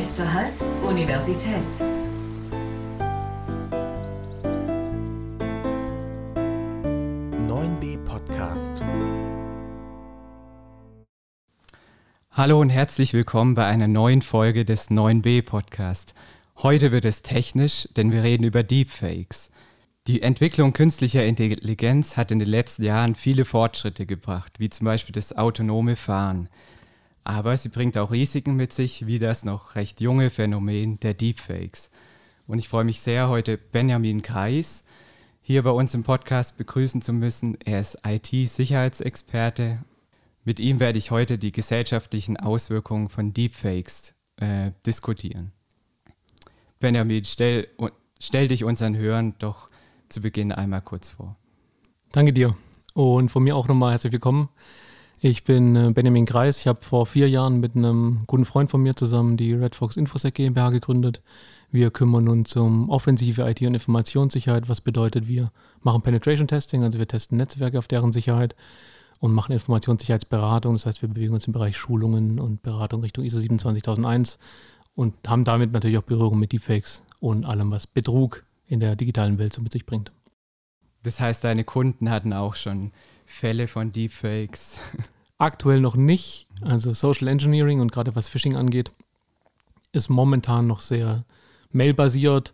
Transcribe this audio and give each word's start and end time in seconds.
Nächster 0.00 0.32
Halt, 0.32 0.54
Universität. 0.82 1.60
b 7.80 7.98
Podcast. 8.06 8.82
Hallo 12.30 12.58
und 12.62 12.70
herzlich 12.70 13.12
willkommen 13.12 13.54
bei 13.54 13.66
einer 13.66 13.88
neuen 13.88 14.22
Folge 14.22 14.64
des 14.64 14.90
9b 14.90 15.42
Podcast. 15.42 16.14
Heute 16.62 16.92
wird 16.92 17.04
es 17.04 17.20
technisch, 17.20 17.86
denn 17.94 18.10
wir 18.10 18.22
reden 18.22 18.44
über 18.44 18.62
Deepfakes. 18.62 19.50
Die 20.06 20.22
Entwicklung 20.22 20.72
künstlicher 20.72 21.26
Intelligenz 21.26 22.16
hat 22.16 22.30
in 22.30 22.38
den 22.38 22.48
letzten 22.48 22.84
Jahren 22.84 23.14
viele 23.14 23.44
Fortschritte 23.44 24.06
gebracht, 24.06 24.54
wie 24.60 24.70
zum 24.70 24.86
Beispiel 24.86 25.12
das 25.12 25.36
autonome 25.36 25.96
Fahren. 25.96 26.48
Aber 27.30 27.56
sie 27.56 27.68
bringt 27.68 27.96
auch 27.96 28.10
Risiken 28.10 28.56
mit 28.56 28.72
sich, 28.72 29.06
wie 29.06 29.20
das 29.20 29.44
noch 29.44 29.76
recht 29.76 30.00
junge 30.00 30.30
Phänomen 30.30 30.98
der 30.98 31.14
Deepfakes. 31.14 31.88
Und 32.48 32.58
ich 32.58 32.68
freue 32.68 32.82
mich 32.82 33.02
sehr, 33.02 33.28
heute 33.28 33.56
Benjamin 33.56 34.20
Kreis 34.20 34.82
hier 35.40 35.62
bei 35.62 35.70
uns 35.70 35.94
im 35.94 36.02
Podcast 36.02 36.58
begrüßen 36.58 37.00
zu 37.00 37.12
müssen. 37.12 37.56
Er 37.64 37.78
ist 37.78 37.98
IT-Sicherheitsexperte. 38.04 39.78
Mit 40.42 40.58
ihm 40.58 40.80
werde 40.80 40.98
ich 40.98 41.12
heute 41.12 41.38
die 41.38 41.52
gesellschaftlichen 41.52 42.36
Auswirkungen 42.36 43.08
von 43.08 43.32
Deepfakes 43.32 44.12
äh, 44.38 44.72
diskutieren. 44.84 45.52
Benjamin, 46.80 47.24
stell, 47.24 47.68
stell 48.18 48.48
dich 48.48 48.64
unseren 48.64 48.96
Hörern 48.96 49.36
doch 49.38 49.68
zu 50.08 50.20
Beginn 50.20 50.50
einmal 50.50 50.82
kurz 50.82 51.10
vor. 51.10 51.36
Danke 52.10 52.32
dir 52.32 52.56
und 52.94 53.30
von 53.30 53.44
mir 53.44 53.54
auch 53.54 53.68
nochmal 53.68 53.92
herzlich 53.92 54.12
willkommen. 54.12 54.48
Ich 55.22 55.44
bin 55.44 55.76
äh, 55.76 55.90
Benjamin 55.92 56.24
Kreis. 56.24 56.58
Ich 56.60 56.66
habe 56.66 56.80
vor 56.80 57.04
vier 57.04 57.28
Jahren 57.28 57.60
mit 57.60 57.76
einem 57.76 58.22
guten 58.26 58.46
Freund 58.46 58.70
von 58.70 58.82
mir 58.82 58.96
zusammen 58.96 59.36
die 59.36 59.52
Red 59.52 59.74
Fox 59.74 59.98
Infosec 59.98 60.34
GmbH 60.34 60.70
gegründet. 60.70 61.20
Wir 61.70 61.90
kümmern 61.90 62.26
uns 62.26 62.56
um 62.56 62.88
offensive 62.88 63.42
IT- 63.42 63.60
und 63.60 63.74
Informationssicherheit, 63.74 64.70
was 64.70 64.80
bedeutet, 64.80 65.28
wir 65.28 65.52
machen 65.82 66.00
Penetration 66.00 66.48
Testing, 66.48 66.84
also 66.84 66.98
wir 66.98 67.06
testen 67.06 67.36
Netzwerke 67.36 67.78
auf 67.78 67.86
deren 67.86 68.12
Sicherheit 68.12 68.56
und 69.20 69.34
machen 69.34 69.52
Informationssicherheitsberatung. 69.52 70.72
Das 70.72 70.86
heißt, 70.86 71.02
wir 71.02 71.10
bewegen 71.10 71.34
uns 71.34 71.46
im 71.46 71.52
Bereich 71.52 71.76
Schulungen 71.76 72.40
und 72.40 72.62
Beratung 72.62 73.02
Richtung 73.02 73.22
ISO 73.22 73.40
27001 73.40 74.38
und 74.94 75.14
haben 75.28 75.44
damit 75.44 75.70
natürlich 75.72 75.98
auch 75.98 76.02
Berührung 76.02 76.38
mit 76.38 76.52
Deepfakes 76.52 77.02
und 77.20 77.44
allem, 77.44 77.70
was 77.70 77.86
Betrug 77.86 78.44
in 78.66 78.80
der 78.80 78.96
digitalen 78.96 79.36
Welt 79.36 79.52
so 79.52 79.60
mit 79.60 79.72
sich 79.72 79.84
bringt. 79.84 80.12
Das 81.02 81.20
heißt, 81.20 81.44
deine 81.44 81.64
Kunden 81.64 82.08
hatten 82.08 82.32
auch 82.32 82.54
schon 82.54 82.90
Fälle 83.30 83.68
von 83.68 83.92
Deepfakes? 83.92 84.82
Aktuell 85.38 85.80
noch 85.80 85.96
nicht. 85.96 86.46
Also 86.62 86.92
Social 86.92 87.28
Engineering 87.28 87.80
und 87.80 87.92
gerade 87.92 88.14
was 88.14 88.28
Phishing 88.28 88.56
angeht, 88.56 88.92
ist 89.92 90.10
momentan 90.10 90.66
noch 90.66 90.80
sehr 90.80 91.24
mailbasiert. 91.72 92.52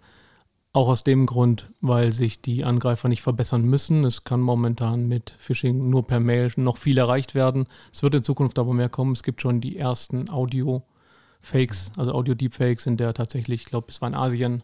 Auch 0.73 0.89
aus 0.89 1.03
dem 1.03 1.25
Grund, 1.25 1.71
weil 1.81 2.13
sich 2.13 2.43
die 2.43 2.65
Angreifer 2.65 3.09
nicht 3.09 3.23
verbessern 3.23 3.63
müssen. 3.63 4.05
Es 4.05 4.25
kann 4.25 4.41
momentan 4.41 5.09
mit 5.09 5.35
Phishing 5.39 5.89
nur 5.89 6.07
per 6.07 6.21
Mail 6.21 6.53
noch 6.57 6.77
viel 6.77 6.99
erreicht 6.99 7.35
werden. 7.35 7.67
Es 7.93 8.03
wird 8.03 8.15
in 8.15 8.23
Zukunft 8.23 8.59
aber 8.59 8.75
mehr 8.75 8.91
kommen. 8.91 9.13
Es 9.13 9.23
gibt 9.23 9.41
schon 9.41 9.63
die 9.63 9.79
ersten 9.79 10.29
Audio-Fakes, 10.31 11.93
also 11.97 12.13
Audio-Deepfakes, 12.13 12.87
in 12.87 12.99
der 12.99 13.15
tatsächlich, 13.15 13.63
ich 13.63 13.67
glaube, 13.67 13.87
es 13.89 14.03
war 14.03 14.09
in 14.09 14.15
Asien, 14.15 14.63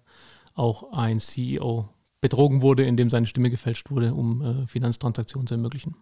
auch 0.55 0.93
ein 0.93 1.19
CEO 1.19 1.89
betrogen 2.23 2.63
wurde, 2.63 2.85
indem 2.85 3.11
seine 3.11 3.27
Stimme 3.27 3.51
gefälscht 3.51 3.91
wurde, 3.91 4.15
um 4.15 4.41
äh, 4.41 4.67
Finanztransaktionen 4.67 5.47
zu 5.47 5.55
ermöglichen. 5.55 5.97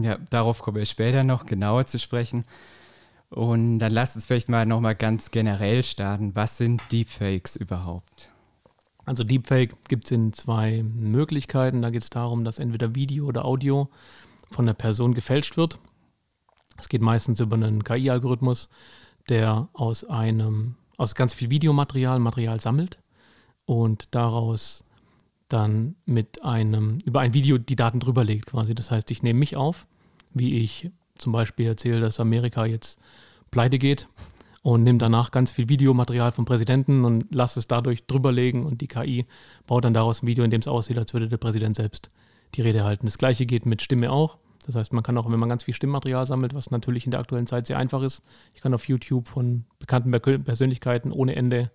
Ja, 0.00 0.16
darauf 0.30 0.62
kommen 0.62 0.78
wir 0.78 0.86
später 0.86 1.24
noch 1.24 1.44
genauer 1.44 1.84
zu 1.84 1.98
sprechen. 1.98 2.44
Und 3.28 3.80
dann 3.80 3.92
lasst 3.92 4.16
uns 4.16 4.24
vielleicht 4.24 4.48
mal 4.48 4.64
nochmal 4.64 4.94
ganz 4.94 5.30
generell 5.30 5.82
starten. 5.82 6.34
Was 6.34 6.56
sind 6.56 6.80
Deepfakes 6.90 7.56
überhaupt? 7.56 8.30
Also 9.04 9.24
Deepfake 9.24 9.74
gibt 9.88 10.06
es 10.06 10.12
in 10.12 10.32
zwei 10.32 10.82
Möglichkeiten. 10.82 11.82
Da 11.82 11.90
geht 11.90 12.02
es 12.02 12.10
darum, 12.10 12.44
dass 12.44 12.58
entweder 12.58 12.94
Video 12.94 13.26
oder 13.26 13.44
Audio 13.44 13.90
von 14.50 14.64
der 14.64 14.74
Person 14.74 15.12
gefälscht 15.12 15.56
wird. 15.56 15.78
Es 16.78 16.88
geht 16.88 17.02
meistens 17.02 17.40
über 17.40 17.56
einen 17.56 17.82
KI-Algorithmus, 17.82 18.68
der 19.28 19.68
aus 19.72 20.04
einem, 20.04 20.76
aus 20.96 21.16
ganz 21.16 21.34
viel 21.34 21.50
Videomaterial 21.50 22.20
Material 22.20 22.60
sammelt 22.60 23.00
und 23.66 24.14
daraus 24.14 24.84
dann 25.48 25.96
mit 26.04 26.44
einem, 26.44 26.98
über 27.04 27.20
ein 27.20 27.34
Video 27.34 27.58
die 27.58 27.76
Daten 27.76 28.00
drüber 28.00 28.24
legt 28.24 28.46
quasi. 28.46 28.74
Das 28.74 28.90
heißt, 28.90 29.10
ich 29.10 29.22
nehme 29.22 29.38
mich 29.38 29.56
auf, 29.56 29.86
wie 30.34 30.56
ich 30.56 30.90
zum 31.16 31.32
Beispiel 31.32 31.66
erzähle, 31.66 32.00
dass 32.00 32.20
Amerika 32.20 32.66
jetzt 32.66 33.00
pleite 33.50 33.78
geht 33.78 34.08
und 34.62 34.82
nehme 34.82 34.98
danach 34.98 35.30
ganz 35.30 35.52
viel 35.52 35.68
Videomaterial 35.68 36.32
vom 36.32 36.44
Präsidenten 36.44 37.04
und 37.04 37.34
lasse 37.34 37.58
es 37.58 37.66
dadurch 37.66 38.06
drüberlegen 38.06 38.66
und 38.66 38.80
die 38.80 38.88
KI 38.88 39.26
baut 39.66 39.84
dann 39.84 39.94
daraus 39.94 40.22
ein 40.22 40.26
Video, 40.26 40.44
in 40.44 40.50
dem 40.50 40.60
es 40.60 40.68
aussieht, 40.68 40.98
als 40.98 41.12
würde 41.12 41.28
der 41.28 41.38
Präsident 41.38 41.76
selbst 41.76 42.10
die 42.54 42.62
Rede 42.62 42.84
halten. 42.84 43.06
Das 43.06 43.18
gleiche 43.18 43.46
geht 43.46 43.66
mit 43.66 43.82
Stimme 43.82 44.10
auch. 44.10 44.36
Das 44.66 44.74
heißt, 44.74 44.92
man 44.92 45.02
kann 45.02 45.16
auch, 45.16 45.30
wenn 45.30 45.40
man 45.40 45.48
ganz 45.48 45.62
viel 45.62 45.72
Stimmmaterial 45.72 46.26
sammelt, 46.26 46.54
was 46.54 46.70
natürlich 46.70 47.06
in 47.06 47.10
der 47.10 47.20
aktuellen 47.20 47.46
Zeit 47.46 47.66
sehr 47.66 47.78
einfach 47.78 48.02
ist, 48.02 48.22
ich 48.54 48.60
kann 48.60 48.74
auf 48.74 48.86
YouTube 48.86 49.26
von 49.26 49.64
bekannten 49.78 50.10
Persönlichkeiten 50.10 51.10
ohne 51.10 51.36
Ende 51.36 51.70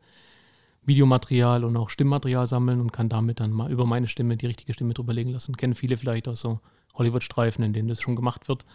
Videomaterial 0.86 1.64
und 1.64 1.78
auch 1.78 1.90
Stimmmaterial 1.90 2.48
sammeln 2.48 2.82
und 2.82 2.92
kann 2.92 3.10
damit 3.10 3.40
dann 3.40 3.52
mal 3.52 3.72
über 3.72 3.86
meine 3.86 4.08
Stimme 4.08 4.38
die 4.38 4.48
richtige 4.48 4.74
Stimme 4.74 4.94
drüberlegen 4.94 5.32
lassen. 5.32 5.56
Kennen 5.56 5.76
viele 5.76 5.98
vielleicht 5.98 6.28
aus 6.28 6.42
so 6.42 6.60
Hollywood-Streifen, 6.96 7.64
in 7.64 7.74
denen 7.74 7.88
das 7.88 8.02
schon 8.02 8.16
gemacht 8.16 8.48
wird. 8.48 8.66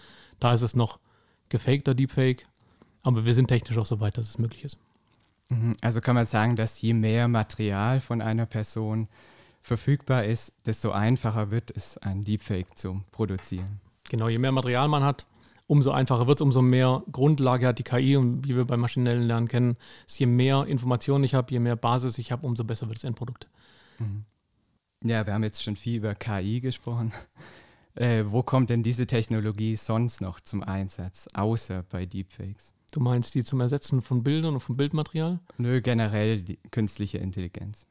Da 0.41 0.53
ist 0.53 0.63
es 0.63 0.75
noch 0.75 0.99
gefakter 1.49 1.95
Deepfake, 1.95 2.47
aber 3.03 3.25
wir 3.25 3.35
sind 3.35 3.49
technisch 3.49 3.79
auch 3.79 3.87
so 3.87 4.01
weit, 4.01 4.17
dass 4.17 4.29
es 4.29 4.39
möglich 4.39 4.65
ist. 4.65 4.79
Mhm. 5.49 5.75
Also 5.81 6.01
kann 6.01 6.15
man 6.15 6.27
sagen, 6.27 6.57
dass 6.57 6.81
je 6.81 6.95
mehr 6.95 7.29
Material 7.29 8.01
von 8.01 8.21
einer 8.21 8.47
Person 8.47 9.09
verfügbar 9.61 10.25
ist, 10.25 10.53
desto 10.67 10.93
einfacher 10.93 11.51
wird 11.51 11.71
es, 11.71 11.99
ein 11.99 12.25
Deepfake 12.25 12.77
zu 12.77 13.03
produzieren. 13.13 13.81
Genau, 14.09 14.29
je 14.29 14.39
mehr 14.39 14.53
Material 14.53 14.89
man 14.89 15.05
hat, 15.05 15.27
umso 15.69 15.93
einfacher 15.93 16.27
wird 16.27 16.39
es, 16.39 16.43
umso 16.43 16.63
mehr 16.63 17.05
Grundlage 17.13 17.69
hat 17.69 17.79
die 17.79 17.85
KI 17.85 18.17
und 18.17 18.45
wie 18.49 18.57
wir 18.57 18.65
beim 18.65 18.81
maschinellen 18.81 19.23
Lernen 19.23 19.47
kennen, 19.47 19.77
ist 20.07 20.19
je 20.19 20.27
mehr 20.27 20.67
Informationen 20.67 21.23
ich 21.23 21.35
habe, 21.35 21.53
je 21.53 21.61
mehr 21.61 21.77
Basis 21.77 22.19
ich 22.19 22.33
habe, 22.33 22.45
umso 22.45 22.65
besser 22.65 22.89
wird 22.89 22.99
das 22.99 23.05
Endprodukt. 23.05 23.47
Mhm. 23.99 24.25
Ja, 25.05 25.25
wir 25.27 25.35
haben 25.35 25.45
jetzt 25.45 25.63
schon 25.63 25.77
viel 25.77 25.97
über 25.99 26.17
KI 26.17 26.61
gesprochen. 26.61 27.13
Äh, 27.95 28.31
wo 28.31 28.45
kommt 28.45 28.71
denn 28.71 28.85
diese 28.85 29.09
Technologie 29.09 29.75
sonst 29.75 30.21
noch 30.21 30.39
zum 30.39 30.63
Einsatz, 30.63 31.27
außer 31.35 31.83
bei 31.83 32.07
Deepfakes? 32.07 32.73
Du 32.93 33.01
meinst 33.01 33.35
die 33.35 33.43
zum 33.43 33.61
Ersetzen 33.61 34.03
von 34.03 34.23
Bildern 34.23 34.55
und 34.55 34.61
von 34.61 34.77
Bildmaterial? 34.77 35.41
Nö, 35.57 35.81
generell 35.81 36.41
die 36.41 36.61
künstliche 36.71 37.19
Intelligenz. 37.19 37.89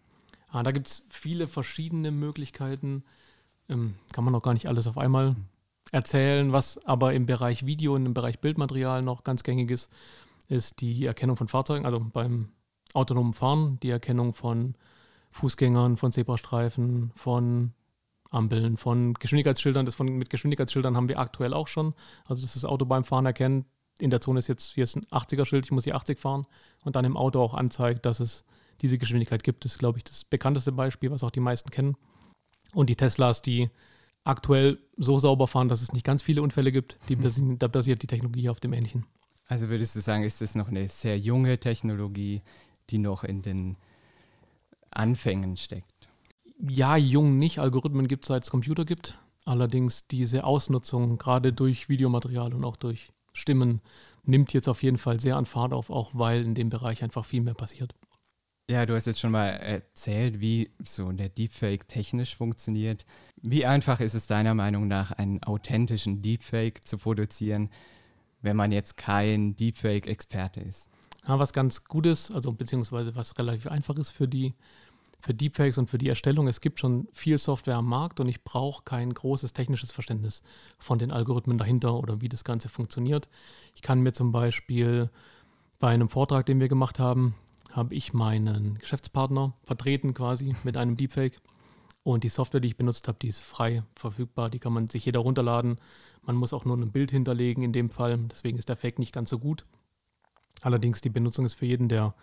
Ah, 0.47 0.63
da 0.63 0.71
gibt 0.71 0.87
es 0.87 1.05
viele 1.09 1.45
verschiedene 1.45 2.11
Möglichkeiten. 2.11 3.03
Ähm, 3.67 3.95
kann 4.13 4.23
man 4.23 4.31
noch 4.31 4.43
gar 4.43 4.53
nicht 4.53 4.69
alles 4.69 4.87
auf 4.87 4.97
einmal 4.97 5.35
erzählen. 5.91 6.53
Was 6.53 6.83
aber 6.85 7.13
im 7.13 7.25
Bereich 7.25 7.65
Video 7.65 7.95
und 7.95 8.05
im 8.05 8.13
Bereich 8.13 8.39
Bildmaterial 8.39 9.01
noch 9.01 9.23
ganz 9.23 9.43
gängig 9.43 9.71
ist, 9.71 9.91
ist 10.47 10.81
die 10.81 11.05
Erkennung 11.05 11.35
von 11.35 11.47
Fahrzeugen, 11.47 11.85
also 11.85 11.99
beim 11.99 12.49
autonomen 12.93 13.33
Fahren, 13.33 13.79
die 13.81 13.89
Erkennung 13.89 14.33
von 14.33 14.75
Fußgängern, 15.31 15.97
von 15.97 16.11
Zebrastreifen, 16.11 17.11
von 17.15 17.73
Ampeln, 18.29 18.77
von 18.77 19.13
Geschwindigkeitsschildern. 19.13 19.85
Das 19.85 19.95
von, 19.95 20.07
mit 20.07 20.29
Geschwindigkeitsschildern 20.29 20.95
haben 20.95 21.09
wir 21.09 21.19
aktuell 21.19 21.53
auch 21.53 21.67
schon. 21.67 21.93
Also, 22.25 22.41
dass 22.41 22.53
das 22.53 22.65
Auto 22.65 22.85
beim 22.85 23.03
Fahren 23.03 23.25
erkennt, 23.25 23.65
in 23.99 24.09
der 24.09 24.21
Zone 24.21 24.39
ist 24.39 24.47
jetzt, 24.47 24.73
hier 24.73 24.83
ist 24.83 24.95
ein 24.95 25.05
80er-Schild, 25.05 25.65
ich 25.65 25.71
muss 25.71 25.83
hier 25.83 25.95
80 25.95 26.19
fahren 26.19 26.45
und 26.83 26.95
dann 26.95 27.05
im 27.05 27.17
Auto 27.17 27.41
auch 27.41 27.53
anzeigt, 27.53 28.05
dass 28.05 28.19
es 28.19 28.45
diese 28.81 28.97
Geschwindigkeit 28.97 29.43
gibt. 29.43 29.65
Ist, 29.65 29.79
glaube 29.79 29.97
ich, 29.97 30.03
das 30.03 30.23
bekannteste 30.23 30.71
Beispiel, 30.71 31.09
was 31.09 31.23
auch 31.23 31.31
die 31.31 31.39
meisten 31.39 31.71
kennen. 31.71 31.97
Und 32.73 32.89
die 32.89 32.95
Teslas, 32.95 33.41
die 33.41 33.69
aktuell 34.27 34.79
so 34.95 35.19
sauber 35.19 35.47
fahren, 35.47 35.69
dass 35.69 35.81
es 35.81 35.93
nicht 35.93 36.05
ganz 36.05 36.21
viele 36.21 36.41
Unfälle 36.41 36.71
gibt. 36.71 36.99
Die, 37.09 37.15
mhm. 37.15 37.59
Da 37.59 37.67
basiert 37.67 38.01
die 38.01 38.07
Technologie 38.07 38.49
auf 38.49 38.59
dem 38.59 38.73
Ähnlichen. 38.73 39.05
Also 39.47 39.69
würdest 39.69 39.95
du 39.95 40.01
sagen, 40.01 40.23
ist 40.23 40.41
das 40.41 40.55
noch 40.55 40.67
eine 40.67 40.87
sehr 40.89 41.17
junge 41.17 41.57
Technologie, 41.59 42.41
die 42.89 42.99
noch 42.99 43.23
in 43.23 43.41
den 43.41 43.77
Anfängen 44.91 45.55
steckt? 45.55 46.09
Ja, 46.59 46.97
jung 46.97 47.37
nicht. 47.37 47.59
Algorithmen 47.59 48.07
gibt 48.07 48.25
es, 48.25 48.29
seit 48.29 48.43
es 48.43 48.49
Computer 48.49 48.83
gibt. 48.83 49.19
Allerdings 49.45 50.07
diese 50.07 50.43
Ausnutzung, 50.43 51.17
gerade 51.17 51.53
durch 51.53 51.87
Videomaterial 51.87 52.53
und 52.53 52.65
auch 52.65 52.75
durch 52.75 53.13
Stimmen, 53.31 53.81
nimmt 54.25 54.51
jetzt 54.51 54.67
auf 54.67 54.83
jeden 54.83 54.97
Fall 54.97 55.19
sehr 55.19 55.37
an 55.37 55.45
Fahrt 55.45 55.71
auf, 55.71 55.89
auch 55.89 56.11
weil 56.13 56.43
in 56.43 56.55
dem 56.55 56.69
Bereich 56.69 57.03
einfach 57.03 57.23
viel 57.23 57.41
mehr 57.41 57.53
passiert. 57.53 57.95
Ja, 58.69 58.85
du 58.85 58.95
hast 58.95 59.05
jetzt 59.05 59.21
schon 59.21 59.31
mal 59.31 59.47
erzählt, 59.47 60.41
wie 60.41 60.69
so 60.83 61.09
der 61.13 61.29
Deepfake 61.29 61.87
technisch 61.87 62.35
funktioniert. 62.35 63.05
Wie 63.41 63.65
einfach 63.65 64.01
ist 64.01 64.13
es 64.13 64.27
deiner 64.27 64.53
Meinung 64.53 64.89
nach, 64.89 65.11
einen 65.11 65.41
authentischen 65.41 66.21
Deepfake 66.21 66.85
zu 66.85 66.97
produzieren, 66.97 67.69
wenn 68.41 68.57
man 68.57 68.73
jetzt 68.73 68.97
kein 68.97 69.55
Deepfake-Experte 69.55 70.59
ist? 70.59 70.89
Ja, 71.25 71.39
was 71.39 71.53
ganz 71.53 71.85
gut 71.85 72.05
ist, 72.05 72.29
also 72.31 72.51
beziehungsweise 72.51 73.15
was 73.15 73.37
relativ 73.37 73.67
einfach 73.67 73.95
ist 73.95 74.09
für 74.09 74.27
die 74.27 74.53
für 75.19 75.33
Deepfakes 75.33 75.77
und 75.77 75.89
für 75.89 75.97
die 75.97 76.09
Erstellung. 76.09 76.47
Es 76.47 76.61
gibt 76.61 76.79
schon 76.79 77.07
viel 77.11 77.37
Software 77.37 77.77
am 77.77 77.87
Markt 77.87 78.19
und 78.19 78.27
ich 78.27 78.43
brauche 78.43 78.83
kein 78.83 79.13
großes 79.13 79.53
technisches 79.53 79.91
Verständnis 79.91 80.43
von 80.77 80.99
den 80.99 81.11
Algorithmen 81.11 81.57
dahinter 81.57 81.95
oder 81.95 82.21
wie 82.21 82.29
das 82.29 82.43
Ganze 82.43 82.69
funktioniert. 82.69 83.29
Ich 83.73 83.81
kann 83.81 84.01
mir 84.01 84.11
zum 84.11 84.31
Beispiel 84.31 85.09
bei 85.79 85.87
einem 85.89 86.09
Vortrag, 86.09 86.45
den 86.45 86.59
wir 86.59 86.67
gemacht 86.67 86.99
haben, 86.99 87.33
habe 87.77 87.95
ich 87.95 88.13
meinen 88.13 88.77
Geschäftspartner 88.79 89.53
vertreten 89.63 90.13
quasi 90.13 90.55
mit 90.63 90.75
einem 90.75 90.97
Deepfake. 90.97 91.39
Und 92.03 92.23
die 92.23 92.29
Software, 92.29 92.59
die 92.59 92.69
ich 92.69 92.77
benutzt 92.77 93.07
habe, 93.07 93.19
die 93.21 93.27
ist 93.27 93.41
frei 93.41 93.83
verfügbar. 93.95 94.49
Die 94.49 94.59
kann 94.59 94.73
man 94.73 94.87
sich 94.87 95.05
jeder 95.05 95.19
runterladen. 95.19 95.79
Man 96.23 96.35
muss 96.35 96.53
auch 96.53 96.65
nur 96.65 96.77
ein 96.77 96.91
Bild 96.91 97.11
hinterlegen 97.11 97.63
in 97.63 97.73
dem 97.73 97.89
Fall. 97.89 98.17
Deswegen 98.31 98.57
ist 98.57 98.69
der 98.69 98.77
Fake 98.77 98.97
nicht 98.97 99.13
ganz 99.13 99.29
so 99.29 99.39
gut. 99.39 99.65
Allerdings 100.61 101.01
die 101.01 101.09
Benutzung 101.09 101.45
ist 101.45 101.53
für 101.53 101.65
jeden, 101.65 101.89
der 101.89 102.15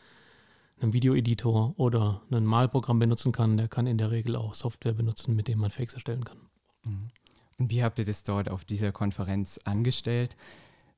einen 0.80 0.92
Videoeditor 0.92 1.74
oder 1.78 2.22
ein 2.30 2.44
Malprogramm 2.44 2.98
benutzen 2.98 3.30
kann, 3.30 3.56
der 3.56 3.68
kann 3.68 3.86
in 3.86 3.98
der 3.98 4.10
Regel 4.10 4.36
auch 4.36 4.54
Software 4.54 4.94
benutzen, 4.94 5.36
mit 5.36 5.48
dem 5.48 5.60
man 5.60 5.70
Fakes 5.70 5.94
erstellen 5.94 6.24
kann. 6.24 6.38
Mhm. 6.82 7.10
Und 7.58 7.70
wie 7.70 7.84
habt 7.84 7.98
ihr 7.98 8.04
das 8.04 8.24
dort 8.24 8.48
auf 8.48 8.64
dieser 8.64 8.90
Konferenz 8.90 9.60
angestellt, 9.64 10.36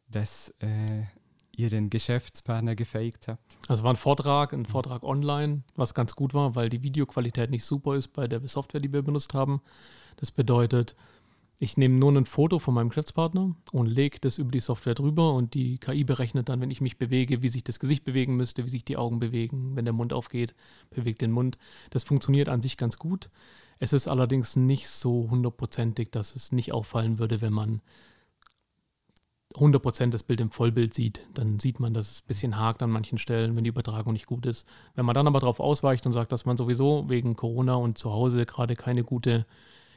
dass 0.09 0.55
äh, 0.61 1.03
ihr 1.57 1.71
den 1.71 1.91
Geschäftspartner 1.91 2.75
gefaked 2.75 3.29
habt? 3.29 3.57
Also 3.69 3.83
war 3.83 3.93
ein 3.93 3.97
Vortrag, 3.97 4.53
ein 4.53 4.67
Vortrag 4.67 5.03
online, 5.03 5.63
was 5.75 5.95
ganz 5.95 6.15
gut 6.15 6.35
war, 6.35 6.55
weil 6.55 6.69
die 6.69 6.83
Videoqualität 6.83 7.51
nicht 7.51 7.65
super 7.65 7.97
ist 7.97 8.13
bei 8.13 8.29
der 8.29 8.47
Software, 8.49 8.81
die 8.81 8.93
wir 8.93 9.03
benutzt 9.03 9.35
haben. 9.35 9.61
Das 10.17 10.31
bedeutet, 10.31 10.95
ich 11.59 11.79
nehme 11.79 11.95
nur 11.95 12.13
ein 12.13 12.27
Foto 12.27 12.59
von 12.59 12.75
meinem 12.75 12.91
Geschäftspartner 12.91 13.57
und 13.73 13.87
lege 13.87 14.19
das 14.21 14.37
über 14.37 14.51
die 14.51 14.61
Software 14.61 14.95
drüber 14.95 15.33
und 15.33 15.55
die 15.55 15.79
KI 15.79 16.05
berechnet 16.05 16.51
dann, 16.51 16.61
wenn 16.61 16.71
ich 16.71 16.83
mich 16.83 16.99
bewege, 16.99 17.41
wie 17.41 17.49
sich 17.49 17.65
das 17.65 17.81
Gesicht 17.81 18.05
bewegen 18.05 18.37
müsste, 18.37 18.65
wie 18.65 18.71
sich 18.71 18.85
die 18.85 18.99
Augen 18.99 19.19
bewegen, 19.19 19.75
wenn 19.75 19.87
der 19.87 19.95
Mund 19.95 20.13
aufgeht, 20.13 20.55
bewegt 20.91 21.23
den 21.23 21.33
Mund. 21.33 21.57
Das 21.91 22.05
funktioniert 22.05 22.51
an 22.51 22.61
sich 22.61 22.77
ganz 22.77 22.99
gut. 22.99 23.31
Es 23.79 23.95
ist 23.95 24.07
allerdings 24.07 24.57
nicht 24.57 24.89
so 24.89 25.29
hundertprozentig, 25.31 26.11
dass 26.11 26.37
es 26.37 26.53
nicht 26.53 26.73
auffallen 26.73 27.19
würde, 27.19 27.41
wenn 27.41 27.55
man 27.55 27.81
100% 29.57 30.11
das 30.11 30.23
Bild 30.23 30.41
im 30.41 30.51
Vollbild 30.51 30.95
sieht, 30.95 31.27
dann 31.35 31.59
sieht 31.59 31.81
man, 31.81 31.95
dass 31.95 32.11
es 32.11 32.21
ein 32.21 32.27
bisschen 32.27 32.59
hakt 32.59 32.83
an 32.83 32.91
manchen 32.91 33.19
Stellen, 33.19 33.57
wenn 33.57 33.65
die 33.65 33.71
Übertragung 33.71 34.13
nicht 34.13 34.27
gut 34.27 34.47
ist. 34.47 34.67
Wenn 34.95 35.05
man 35.05 35.15
dann 35.15 35.27
aber 35.27 35.41
darauf 35.41 35.61
ausweicht 35.61 36.07
und 36.07 36.13
sagt, 36.13 36.33
dass 36.33 36.45
man 36.45 36.57
sowieso 36.57 37.09
wegen 37.09 37.37
Corona 37.37 37.75
und 37.75 37.99
zu 37.99 38.13
Hause 38.13 38.47
gerade 38.47 38.77
keine 38.77 39.05
gute 39.05 39.47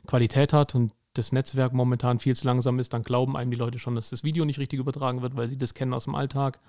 Qualität 0.08 0.54
hat 0.54 0.76
und 0.76 0.94
das 1.14 1.32
Netzwerk 1.32 1.74
momentan 1.74 2.20
viel 2.20 2.36
zu 2.36 2.46
langsam 2.46 2.80
ist, 2.80 2.94
dann 2.94 3.04
glauben 3.04 3.36
einem 3.36 3.52
die 3.52 3.58
Leute 3.58 3.80
schon, 3.80 3.96
dass 3.96 4.10
das 4.10 4.24
Video 4.24 4.46
nicht 4.46 4.60
richtig 4.60 4.80
übertragen 4.80 5.22
wird, 5.22 5.36
weil 5.36 5.50
sie 5.50 5.58
das 5.58 5.74
kennen 5.74 5.94
aus 5.94 6.06
dem 6.06 6.16
Alltag. 6.16 6.60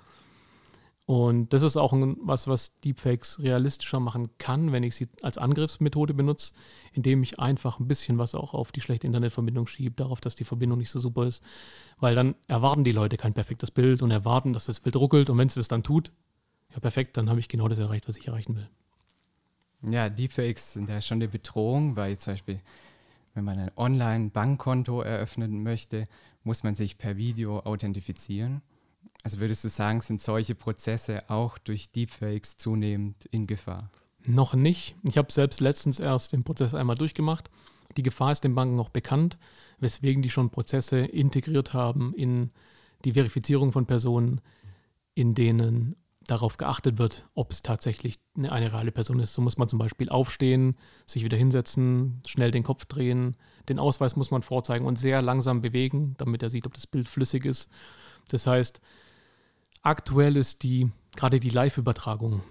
Und 1.06 1.52
das 1.52 1.62
ist 1.62 1.76
auch 1.76 1.92
ein, 1.92 2.16
was, 2.22 2.46
was 2.46 2.78
Deepfakes 2.80 3.42
realistischer 3.42 3.98
machen 3.98 4.30
kann, 4.38 4.70
wenn 4.70 4.84
ich 4.84 4.94
sie 4.94 5.08
als 5.22 5.38
Angriffsmethode 5.38 6.14
benutze, 6.14 6.52
indem 6.92 7.22
ich 7.24 7.40
einfach 7.40 7.80
ein 7.80 7.88
bisschen 7.88 8.18
was 8.18 8.36
auch 8.36 8.54
auf 8.54 8.70
die 8.70 8.80
schlechte 8.80 9.08
Internetverbindung 9.08 9.66
schiebe, 9.66 9.96
darauf, 9.96 10.20
dass 10.20 10.36
die 10.36 10.44
Verbindung 10.44 10.78
nicht 10.78 10.90
so 10.90 11.00
super 11.00 11.26
ist. 11.26 11.42
Weil 11.98 12.14
dann 12.14 12.36
erwarten 12.46 12.84
die 12.84 12.92
Leute 12.92 13.16
kein 13.16 13.34
perfektes 13.34 13.72
Bild 13.72 14.02
und 14.02 14.12
erwarten, 14.12 14.52
dass 14.52 14.66
das 14.66 14.78
Bild 14.78 14.94
ruckelt. 14.94 15.30
Und 15.30 15.38
wenn 15.38 15.48
es 15.48 15.54
das 15.54 15.68
dann 15.68 15.82
tut, 15.82 16.12
ja 16.72 16.78
perfekt, 16.78 17.16
dann 17.16 17.28
habe 17.28 17.40
ich 17.40 17.48
genau 17.48 17.66
das 17.66 17.80
erreicht, 17.80 18.06
was 18.06 18.16
ich 18.16 18.28
erreichen 18.28 18.54
will. 18.54 18.70
Ja, 19.90 20.08
Deepfakes 20.08 20.74
sind 20.74 20.88
ja 20.88 21.00
schon 21.00 21.16
eine 21.16 21.28
Bedrohung, 21.28 21.96
weil 21.96 22.18
zum 22.18 22.34
Beispiel 22.34 22.60
wenn 23.34 23.44
man 23.44 23.58
ein 23.58 23.70
Online-Bankkonto 23.76 25.02
eröffnen 25.02 25.62
möchte, 25.62 26.08
muss 26.42 26.62
man 26.62 26.74
sich 26.74 26.98
per 26.98 27.16
Video 27.16 27.60
authentifizieren. 27.60 28.62
Also 29.22 29.40
würdest 29.40 29.64
du 29.64 29.68
sagen, 29.68 30.00
sind 30.00 30.22
solche 30.22 30.54
Prozesse 30.54 31.28
auch 31.28 31.58
durch 31.58 31.90
Deepfakes 31.92 32.56
zunehmend 32.56 33.26
in 33.26 33.46
Gefahr? 33.46 33.90
Noch 34.24 34.54
nicht. 34.54 34.94
Ich 35.02 35.18
habe 35.18 35.32
selbst 35.32 35.60
letztens 35.60 35.98
erst 35.98 36.32
den 36.32 36.44
Prozess 36.44 36.74
einmal 36.74 36.96
durchgemacht. 36.96 37.50
Die 37.96 38.02
Gefahr 38.02 38.32
ist 38.32 38.44
den 38.44 38.54
Banken 38.54 38.76
noch 38.76 38.88
bekannt, 38.88 39.38
weswegen 39.78 40.22
die 40.22 40.30
schon 40.30 40.50
Prozesse 40.50 40.98
integriert 41.00 41.74
haben 41.74 42.14
in 42.14 42.50
die 43.04 43.12
Verifizierung 43.12 43.72
von 43.72 43.86
Personen, 43.86 44.40
in 45.14 45.34
denen 45.34 45.96
darauf 46.26 46.58
geachtet 46.58 46.98
wird, 46.98 47.24
ob 47.34 47.50
es 47.50 47.62
tatsächlich 47.62 48.18
eine, 48.36 48.52
eine, 48.52 48.72
reale 48.72 48.92
Person 48.92 49.18
ist. 49.18 49.34
So 49.34 49.42
muss 49.42 49.56
man 49.56 49.68
zum 49.68 49.78
Beispiel 49.78 50.08
aufstehen, 50.08 50.76
sich 51.06 51.24
wieder 51.24 51.36
hinsetzen, 51.36 52.22
schnell 52.26 52.52
den 52.52 52.62
Kopf 52.62 52.84
drehen, 52.84 53.36
den 53.68 53.78
Ausweis 53.78 54.16
muss 54.16 54.30
man 54.30 54.42
vorzeigen 54.42 54.86
und 54.86 54.96
sehr 54.96 55.22
langsam 55.22 55.60
bewegen, 55.60 56.14
damit 56.18 56.42
er 56.42 56.50
sieht, 56.50 56.66
ob 56.66 56.74
das 56.74 56.86
Bild 56.86 57.08
flüssig 57.08 57.44
ist. 57.44 57.68
Das 58.28 58.46
heißt, 58.46 58.80
aktuell 59.82 60.36
ist 60.36 60.62
die 60.62 60.90
gerade 61.16 61.40
die 61.40 61.50
Live-Übertragung 61.50 62.42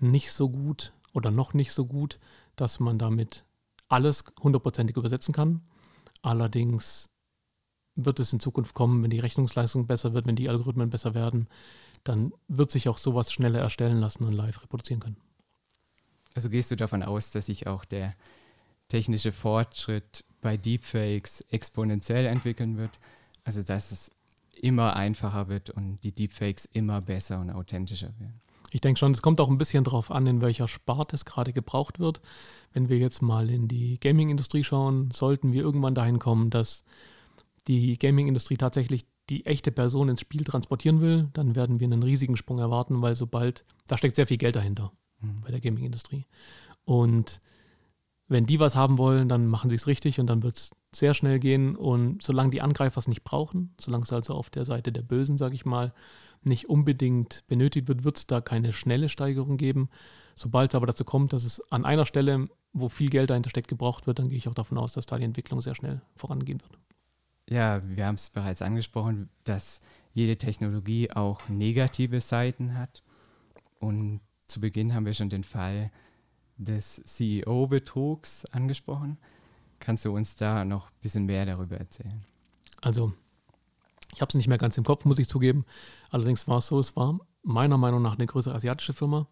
nicht 0.00 0.32
so 0.32 0.48
gut 0.48 0.92
oder 1.12 1.30
noch 1.30 1.54
nicht 1.54 1.72
so 1.72 1.86
gut, 1.86 2.18
dass 2.56 2.80
man 2.80 2.98
damit 2.98 3.44
alles 3.88 4.24
hundertprozentig 4.40 4.96
übersetzen 4.96 5.32
kann. 5.32 5.62
Allerdings 6.22 7.08
wird 7.94 8.20
es 8.20 8.32
in 8.32 8.40
Zukunft 8.40 8.74
kommen, 8.74 9.02
wenn 9.02 9.10
die 9.10 9.18
Rechnungsleistung 9.18 9.86
besser 9.86 10.14
wird, 10.14 10.26
wenn 10.26 10.36
die 10.36 10.48
Algorithmen 10.48 10.90
besser 10.90 11.14
werden, 11.14 11.48
dann 12.04 12.32
wird 12.46 12.70
sich 12.70 12.88
auch 12.88 12.98
sowas 12.98 13.32
schneller 13.32 13.58
erstellen 13.58 13.98
lassen 13.98 14.24
und 14.24 14.32
live 14.32 14.62
reproduzieren 14.62 15.00
können. 15.00 15.16
Also 16.34 16.50
gehst 16.50 16.70
du 16.70 16.76
davon 16.76 17.02
aus, 17.02 17.30
dass 17.30 17.46
sich 17.46 17.66
auch 17.66 17.84
der 17.84 18.14
technische 18.88 19.32
Fortschritt 19.32 20.24
bei 20.40 20.56
Deepfakes 20.56 21.40
exponentiell 21.50 22.26
entwickeln 22.26 22.76
wird? 22.76 22.92
Also 23.42 23.62
dass 23.62 23.90
es 23.90 24.12
immer 24.62 24.96
einfacher 24.96 25.48
wird 25.48 25.70
und 25.70 26.02
die 26.02 26.12
Deepfakes 26.12 26.66
immer 26.72 27.00
besser 27.00 27.40
und 27.40 27.50
authentischer 27.50 28.12
werden? 28.18 28.40
Ich 28.70 28.80
denke 28.80 28.98
schon, 28.98 29.12
es 29.12 29.22
kommt 29.22 29.40
auch 29.40 29.48
ein 29.48 29.58
bisschen 29.58 29.84
darauf 29.84 30.10
an, 30.10 30.26
in 30.26 30.40
welcher 30.42 30.68
Sparte 30.68 31.16
es 31.16 31.24
gerade 31.24 31.52
gebraucht 31.52 31.98
wird. 31.98 32.20
Wenn 32.72 32.88
wir 32.88 32.98
jetzt 32.98 33.22
mal 33.22 33.48
in 33.48 33.66
die 33.66 33.98
Gaming-Industrie 33.98 34.64
schauen, 34.64 35.10
sollten 35.10 35.52
wir 35.52 35.62
irgendwann 35.62 35.94
dahin 35.94 36.18
kommen, 36.18 36.50
dass 36.50 36.84
die 37.66 37.98
Gaming-Industrie 37.98 38.56
tatsächlich 38.56 39.06
die 39.30 39.46
echte 39.46 39.70
Person 39.70 40.08
ins 40.08 40.20
Spiel 40.20 40.44
transportieren 40.44 41.00
will, 41.00 41.28
dann 41.32 41.54
werden 41.54 41.80
wir 41.80 41.86
einen 41.86 42.02
riesigen 42.02 42.36
Sprung 42.36 42.58
erwarten, 42.58 43.02
weil 43.02 43.14
sobald, 43.14 43.64
da 43.86 43.98
steckt 43.98 44.16
sehr 44.16 44.26
viel 44.26 44.38
Geld 44.38 44.56
dahinter 44.56 44.92
mhm. 45.20 45.40
bei 45.42 45.50
der 45.50 45.60
Gaming-Industrie. 45.60 46.26
Und 46.84 47.40
wenn 48.28 48.46
die 48.46 48.60
was 48.60 48.76
haben 48.76 48.98
wollen, 48.98 49.28
dann 49.28 49.46
machen 49.46 49.70
sie 49.70 49.76
es 49.76 49.86
richtig 49.86 50.20
und 50.20 50.26
dann 50.26 50.42
wird 50.42 50.56
es 50.56 50.70
sehr 50.92 51.14
schnell 51.14 51.38
gehen. 51.38 51.76
Und 51.76 52.22
solange 52.22 52.50
die 52.50 52.62
Angreifer 52.62 52.98
es 52.98 53.08
nicht 53.08 53.24
brauchen, 53.24 53.74
solange 53.80 54.04
es 54.04 54.12
also 54.12 54.34
auf 54.34 54.50
der 54.50 54.64
Seite 54.64 54.92
der 54.92 55.02
Bösen, 55.02 55.38
sage 55.38 55.54
ich 55.54 55.64
mal, 55.64 55.92
nicht 56.42 56.68
unbedingt 56.68 57.44
benötigt 57.48 57.88
wird, 57.88 58.04
wird 58.04 58.18
es 58.18 58.26
da 58.26 58.40
keine 58.40 58.72
schnelle 58.72 59.08
Steigerung 59.08 59.56
geben. 59.56 59.88
Sobald 60.34 60.70
es 60.70 60.74
aber 60.76 60.86
dazu 60.86 61.04
kommt, 61.04 61.32
dass 61.32 61.44
es 61.44 61.60
an 61.72 61.84
einer 61.84 62.06
Stelle, 62.06 62.48
wo 62.72 62.88
viel 62.88 63.10
Geld 63.10 63.30
dahinter 63.30 63.50
steckt, 63.50 63.68
gebraucht 63.68 64.06
wird, 64.06 64.18
dann 64.18 64.28
gehe 64.28 64.38
ich 64.38 64.48
auch 64.48 64.54
davon 64.54 64.78
aus, 64.78 64.92
dass 64.92 65.06
da 65.06 65.18
die 65.18 65.24
Entwicklung 65.24 65.60
sehr 65.60 65.74
schnell 65.74 66.00
vorangehen 66.14 66.60
wird. 66.60 66.78
Ja, 67.50 67.82
wir 67.84 68.06
haben 68.06 68.16
es 68.16 68.30
bereits 68.30 68.62
angesprochen, 68.62 69.30
dass 69.44 69.80
jede 70.12 70.36
Technologie 70.36 71.10
auch 71.10 71.48
negative 71.48 72.20
Seiten 72.20 72.76
hat. 72.76 73.02
Und 73.80 74.20
zu 74.46 74.60
Beginn 74.60 74.94
haben 74.94 75.06
wir 75.06 75.14
schon 75.14 75.30
den 75.30 75.44
Fall 75.44 75.90
des 76.56 77.02
CEO-Betrugs 77.04 78.44
angesprochen. 78.46 79.18
Kannst 79.78 80.04
du 80.04 80.14
uns 80.14 80.36
da 80.36 80.64
noch 80.64 80.86
ein 80.86 81.00
bisschen 81.00 81.26
mehr 81.26 81.46
darüber 81.46 81.76
erzählen? 81.76 82.24
Also, 82.80 83.12
ich 84.12 84.20
habe 84.20 84.28
es 84.28 84.34
nicht 84.34 84.48
mehr 84.48 84.58
ganz 84.58 84.76
im 84.76 84.84
Kopf, 84.84 85.04
muss 85.04 85.18
ich 85.18 85.28
zugeben. 85.28 85.64
Allerdings 86.10 86.48
war 86.48 86.58
es 86.58 86.68
so, 86.68 86.78
es 86.78 86.96
war 86.96 87.18
meiner 87.42 87.78
Meinung 87.78 88.02
nach 88.02 88.14
eine 88.14 88.26
größere 88.26 88.54
asiatische 88.54 88.92
Firma, 88.92 89.26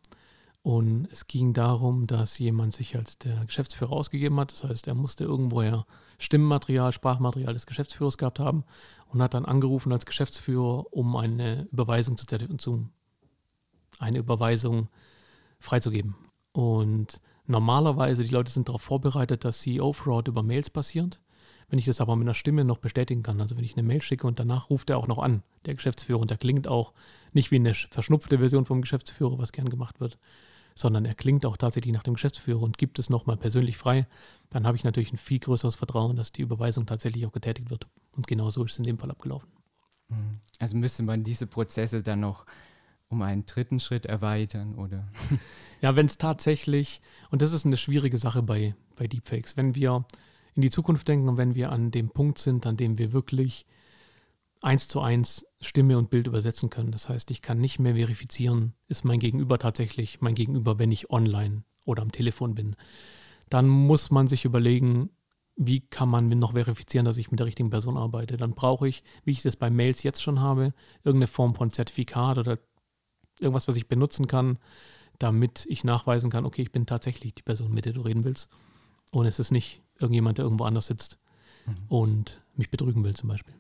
und 0.67 1.07
es 1.13 1.29
ging 1.29 1.53
darum, 1.53 2.09
dass 2.09 2.41
jemand 2.41 2.75
sich 2.75 2.97
als 2.97 3.19
der 3.19 3.45
Geschäftsführer 3.45 3.93
ausgegeben 3.93 4.41
hat. 4.41 4.51
Das 4.51 4.65
heißt, 4.65 4.89
er 4.89 4.97
musste 4.97 5.23
irgendwoher 5.23 5.87
Stimmmaterial, 6.19 6.93
Sprachmaterial 6.93 7.55
des 7.55 7.67
Geschäftsführers 7.67 8.19
gehabt 8.19 8.41
haben 8.41 8.65
und 9.07 9.23
hat 9.23 9.35
dann 9.35 9.45
angerufen 9.45 9.93
als 9.93 10.07
Geschäftsführer, 10.07 10.93
um 10.93 11.15
eine 11.15 11.69
Überweisung 11.71 12.17
zu, 12.17 12.27
zu 12.27 12.89
eine 14.01 14.19
Überweisung 14.19 14.89
freizugeben. 15.61 16.17
Und 16.51 17.21
normalerweise, 17.47 18.25
die 18.25 18.33
Leute 18.33 18.51
sind 18.51 18.69
darauf 18.69 18.83
vorbereitet, 18.83 19.45
dass 19.45 19.61
CEO-Fraud 19.61 20.29
über 20.29 20.43
Mails 20.43 20.71
passiert. 20.71 21.21
Wenn 21.69 21.79
ich 21.79 21.85
das 21.87 22.01
aber 22.01 22.15
mit 22.15 22.27
einer 22.27 22.35
Stimme 22.35 22.65
noch 22.65 22.79
bestätigen 22.79 23.25
kann, 23.25 23.41
also 23.41 23.57
wenn 23.57 23.65
ich 23.65 23.77
eine 23.77 23.83
Mail 23.83 24.01
schicke 24.01 24.27
und 24.27 24.39
danach 24.39 24.71
ruft 24.71 24.89
er 24.89 24.99
auch 24.99 25.09
noch 25.09 25.19
an, 25.19 25.43
der 25.65 25.75
Geschäftsführer, 25.75 26.21
und 26.21 26.31
der 26.31 26.39
klingt 26.39 26.69
auch 26.69 26.93
nicht 27.33 27.51
wie 27.51 27.57
eine 27.57 27.75
verschnupfte 27.75 28.39
Version 28.39 28.67
vom 28.67 28.83
Geschäftsführer, 28.83 29.39
was 29.39 29.51
gern 29.51 29.69
gemacht 29.69 30.01
wird, 30.01 30.17
sondern 30.77 31.05
er 31.05 31.15
klingt 31.15 31.45
auch 31.45 31.57
tatsächlich 31.57 31.93
nach 31.93 32.05
dem 32.05 32.15
Geschäftsführer 32.15 32.63
und 32.63 32.79
gibt 32.79 32.99
es 33.01 33.11
nochmal 33.11 33.37
persönlich 33.37 33.77
frei, 33.77 34.07
dann 34.51 34.67
habe 34.67 34.77
ich 34.77 34.85
natürlich 34.85 35.13
ein 35.13 35.19
viel 35.19 35.41
größeres 35.41 35.75
Vertrauen, 35.75 36.15
dass 36.15 36.31
die 36.31 36.43
Überweisung 36.43 36.87
tatsächlich 36.87 37.27
auch 37.27 37.33
getätigt 37.33 37.71
wird. 37.71 37.89
Und 38.13 38.29
genau 38.29 38.51
so 38.51 38.63
ist 38.65 38.73
es 38.73 38.79
in 38.79 38.85
dem 38.85 38.99
Fall 38.99 39.11
abgelaufen. 39.11 39.49
Mhm. 40.09 40.41
Also 40.61 40.77
müsste 40.77 41.03
man 41.03 41.25
diese 41.25 41.47
Prozesse 41.47 42.03
dann 42.03 42.21
noch 42.21 42.47
um 43.09 43.23
einen 43.23 43.47
dritten 43.47 43.81
Schritt 43.81 44.07
erweitern, 44.07 44.75
oder? 44.77 45.09
Ja, 45.83 45.95
wenn 45.95 46.07
es 46.07 46.17
tatsächlich, 46.17 47.03
und 47.31 47.43
das 47.43 47.53
ist 47.53 47.67
eine 47.67 47.77
schwierige 47.77 48.17
Sache 48.17 48.43
bei, 48.43 48.75
bei 48.97 49.07
Deepfakes, 49.07 49.59
wenn 49.59 49.75
wir 49.75 50.07
in 50.55 50.63
die 50.63 50.71
Zukunft 50.71 51.07
denken 51.07 51.29
und 51.29 51.37
wenn 51.37 51.55
wir 51.55 51.71
an 51.71 51.91
dem 51.91 52.09
Punkt 52.09 52.39
sind, 52.39 52.67
an 52.67 52.79
dem 52.79 52.97
wir 52.97 53.13
wirklich 53.13 53.67
eins 54.63 54.89
zu 54.89 55.01
eins 55.01 55.47
Stimme 55.61 55.99
und 55.99 56.09
Bild 56.09 56.27
übersetzen 56.27 56.71
können. 56.71 56.93
Das 56.93 57.09
heißt, 57.11 57.31
ich 57.31 57.43
kann 57.43 57.61
nicht 57.61 57.79
mehr 57.79 57.95
verifizieren, 57.95 58.73
ist 58.89 59.05
mein 59.05 59.21
Gegenüber 59.21 59.59
tatsächlich 59.59 60.23
mein 60.23 60.35
Gegenüber, 60.35 60.79
wenn 60.79 60.91
ich 60.91 61.11
online 61.11 61.63
oder 61.85 62.03
am 62.03 62.11
Telefon 62.11 62.55
bin. 62.55 62.75
Dann 63.51 63.69
muss 63.69 64.11
man 64.11 64.29
sich 64.29 64.45
überlegen, 64.45 65.11
wie 65.57 65.81
kann 65.81 66.09
man 66.09 66.29
noch 66.29 66.53
verifizieren, 66.53 67.07
dass 67.07 67.17
ich 67.17 67.31
mit 67.31 67.41
der 67.41 67.47
richtigen 67.47 67.71
Person 67.71 67.97
arbeite. 67.97 68.37
Dann 68.37 68.55
brauche 68.55 68.89
ich, 68.89 69.03
wie 69.25 69.31
ich 69.31 69.43
das 69.43 69.57
bei 69.57 69.71
Mails 69.71 70.03
jetzt 70.03 70.23
schon 70.23 70.41
habe, 70.41 70.75
irgendeine 71.03 71.29
Form 71.29 71.55
von 71.55 71.71
Zertifikat 71.71 72.39
oder 72.39 72.59
irgendwas, 73.41 73.69
was 73.69 73.77
ich 73.77 73.89
benutzen 73.89 74.27
kann, 74.27 74.59
damit 75.19 75.67
ich 75.69 75.85
nachweisen 75.85 76.31
kann, 76.31 76.45
okay, 76.45 76.63
ich 76.63 76.73
bin 76.73 76.87
tatsächlich 76.87 77.35
die 77.35 77.43
Person, 77.43 77.73
mit 77.73 77.85
der 77.85 77.93
du 77.93 78.03
reden 78.03 78.25
willst. 78.25 78.49
Und 79.13 79.27
es 79.27 79.39
ist 79.39 79.51
nicht 79.51 79.83
irgendjemand, 79.99 80.39
der 80.39 80.45
irgendwo 80.45 80.65
anders 80.65 80.87
sitzt 80.87 81.19
mhm. 81.67 81.77
und 81.89 82.43
mich 82.55 82.71
betrügen 82.71 83.05
will 83.05 83.15
zum 83.15 83.29
Beispiel. 83.29 83.55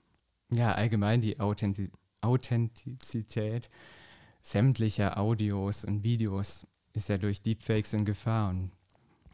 Ja, 0.50 0.72
allgemein 0.72 1.20
die 1.20 1.40
Authentiz 1.40 1.90
Authentizität 2.22 3.68
sämtlicher 4.42 5.18
Audios 5.18 5.84
und 5.84 6.02
Videos 6.02 6.66
ist 6.92 7.08
ja 7.08 7.18
durch 7.18 7.42
Deepfakes 7.42 7.92
in 7.92 8.04
Gefahr. 8.04 8.50
Und 8.50 8.70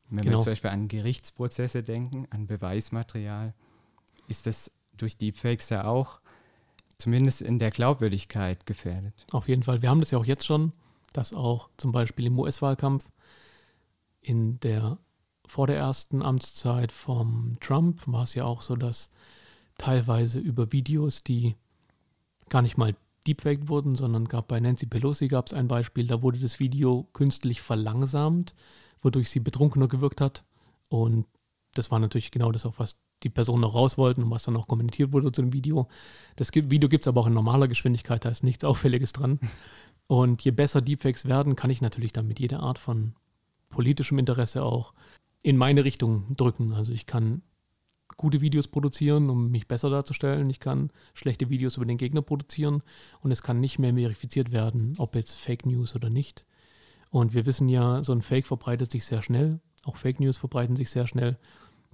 wenn 0.09 0.25
genau. 0.25 0.39
wir 0.39 0.45
zum 0.45 0.53
Beispiel 0.53 0.71
an 0.71 0.89
Gerichtsprozesse 0.89 1.83
denken, 1.83 2.27
an 2.31 2.47
Beweismaterial, 2.47 3.55
ist 4.27 4.47
das 4.47 4.71
durch 4.97 5.17
Deepfakes 5.17 5.69
ja 5.71 5.85
auch 5.85 6.22
zumindest 6.99 7.43
in 7.43 7.59
der 7.59 7.71
Glaubwürdigkeit 7.71 8.67
gefährdet. 8.67 9.15
Auf 9.31 9.49
jeden 9.49 9.63
Fall. 9.63 9.83
Wir 9.83 9.91
haben 9.91 10.01
das 10.01 10.11
ja 10.11 10.19
auch 10.19 10.25
jetzt 10.25 10.47
schon, 10.47 10.73
dass 11.13 11.33
auch 11.35 11.69
zum 11.77 11.93
Beispiel 11.93 12.27
im 12.27 12.39
US-Wahlkampf 12.39 13.05
in 14.21 14.61
der 14.61 14.99
vor 15.45 15.67
der 15.67 15.77
ersten 15.77 16.23
Amtszeit 16.23 16.93
vom 16.93 17.59
Trump 17.61 18.03
war 18.07 18.23
es 18.23 18.35
ja 18.35 18.45
auch 18.45 18.63
so, 18.63 18.77
dass 18.77 19.11
teilweise 19.77 20.39
über 20.39 20.73
Videos, 20.73 21.25
die 21.25 21.57
gar 22.49 22.63
nicht 22.63 22.79
mal 22.79 22.95
deepfaked 23.27 23.69
wurden, 23.69 23.97
sondern 23.97 24.29
gab 24.29 24.49
bei 24.49 24.61
Nancy 24.61 24.87
Pelosi 24.87 25.29
gab 25.29 25.47
es 25.47 25.53
ein 25.53 25.69
Beispiel, 25.69 26.07
da 26.07 26.23
wurde 26.23 26.39
das 26.39 26.61
Video 26.61 27.09
künstlich 27.13 27.61
verlangsamt, 27.61 28.55
wodurch 29.01 29.31
sie 29.31 29.41
betrunkener 29.41 29.89
gewirkt 29.89 30.21
hat. 30.21 30.45
Und 30.89 31.27
das 31.75 31.91
war 31.91 31.99
natürlich 31.99 32.31
genau 32.31 32.53
das, 32.53 32.67
auf 32.67 32.79
was 32.79 32.97
die 33.25 33.31
Personen 33.31 33.62
noch 33.62 33.75
raus 33.75 33.99
wollten 33.99 34.23
und 34.23 34.31
was 34.31 34.45
dann 34.45 34.57
auch 34.57 34.69
kommentiert 34.69 35.12
wurde 35.12 35.33
zu 35.33 35.43
dem 35.43 35.52
Video. 35.52 35.88
Das 36.37 36.55
Video 36.55 36.88
gibt 36.88 37.05
es 37.05 37.09
aber 37.09 37.21
auch 37.21 37.26
in 37.26 37.35
normaler 37.35 37.69
Geschwindigkeit, 37.69 38.25
da 38.25 38.29
ist 38.29 38.43
nichts 38.43 38.64
Auffälliges 38.64 39.12
dran. 39.12 39.41
Und 40.07 40.43
je 40.43 40.50
besser 40.50 40.83
Deepfakes 40.83 41.26
werden, 41.26 41.57
kann 41.57 41.71
ich 41.71 41.81
natürlich 41.81 42.12
dann 42.12 42.29
mit 42.29 42.41
jeder 42.41 42.61
Art 42.61 42.79
von 42.79 43.14
politischem 43.69 44.19
Interesse 44.19 44.62
auch 44.62 44.93
in 45.43 45.57
meine 45.57 45.85
Richtung 45.85 46.37
drücken. 46.37 46.73
Also 46.73 46.93
ich 46.93 47.07
kann 47.07 47.43
gute 48.17 48.41
Videos 48.41 48.69
produzieren, 48.69 49.31
um 49.31 49.50
mich 49.50 49.67
besser 49.67 49.91
darzustellen. 49.91 50.49
Ich 50.50 50.61
kann 50.61 50.91
schlechte 51.14 51.50
Videos 51.50 51.76
über 51.76 51.87
den 51.87 51.97
Gegner 51.97 52.23
produzieren 52.23 52.83
und 53.21 53.31
es 53.31 53.43
kann 53.43 53.61
nicht 53.61 53.79
mehr 53.79 53.95
verifiziert 53.95 54.52
werden, 54.52 54.95
ob 54.99 55.14
jetzt 55.14 55.35
Fake 55.35 55.67
News 55.67 55.95
oder 55.95 56.11
nicht. 56.11 56.45
Und 57.11 57.35
wir 57.35 57.47
wissen 57.47 57.69
ja, 57.69 58.02
so 58.05 58.12
ein 58.12 58.23
Fake 58.23 58.47
verbreitet 58.47 58.91
sich 58.91 59.05
sehr 59.05 59.23
schnell. 59.23 59.61
Auch 59.85 59.97
Fake 59.97 60.21
News 60.21 60.38
verbreiten 60.38 60.76
sich 60.76 60.91
sehr 60.91 61.07
schnell. 61.07 61.38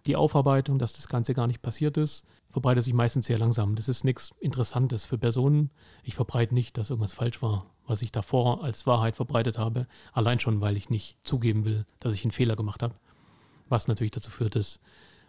Die 0.08 0.16
Aufarbeitung, 0.16 0.78
dass 0.78 0.94
das 0.94 1.06
Ganze 1.06 1.34
gar 1.34 1.46
nicht 1.46 1.60
passiert 1.60 1.98
ist, 1.98 2.24
verbreitet 2.48 2.82
sich 2.82 2.94
meistens 2.94 3.26
sehr 3.26 3.38
langsam. 3.38 3.76
Das 3.76 3.90
ist 3.90 4.04
nichts 4.04 4.30
Interessantes 4.40 5.04
für 5.04 5.18
Personen. 5.18 5.70
Ich 6.02 6.14
verbreite 6.14 6.54
nicht, 6.54 6.78
dass 6.78 6.88
irgendwas 6.88 7.12
falsch 7.12 7.42
war, 7.42 7.66
was 7.86 8.00
ich 8.00 8.10
davor 8.10 8.64
als 8.64 8.86
Wahrheit 8.86 9.16
verbreitet 9.16 9.58
habe. 9.58 9.86
Allein 10.14 10.40
schon, 10.40 10.62
weil 10.62 10.78
ich 10.78 10.88
nicht 10.88 11.18
zugeben 11.24 11.66
will, 11.66 11.84
dass 12.00 12.14
ich 12.14 12.24
einen 12.24 12.32
Fehler 12.32 12.56
gemacht 12.56 12.82
habe. 12.82 12.94
Was 13.68 13.86
natürlich 13.86 14.12
dazu 14.12 14.30
führt, 14.30 14.56
dass 14.56 14.80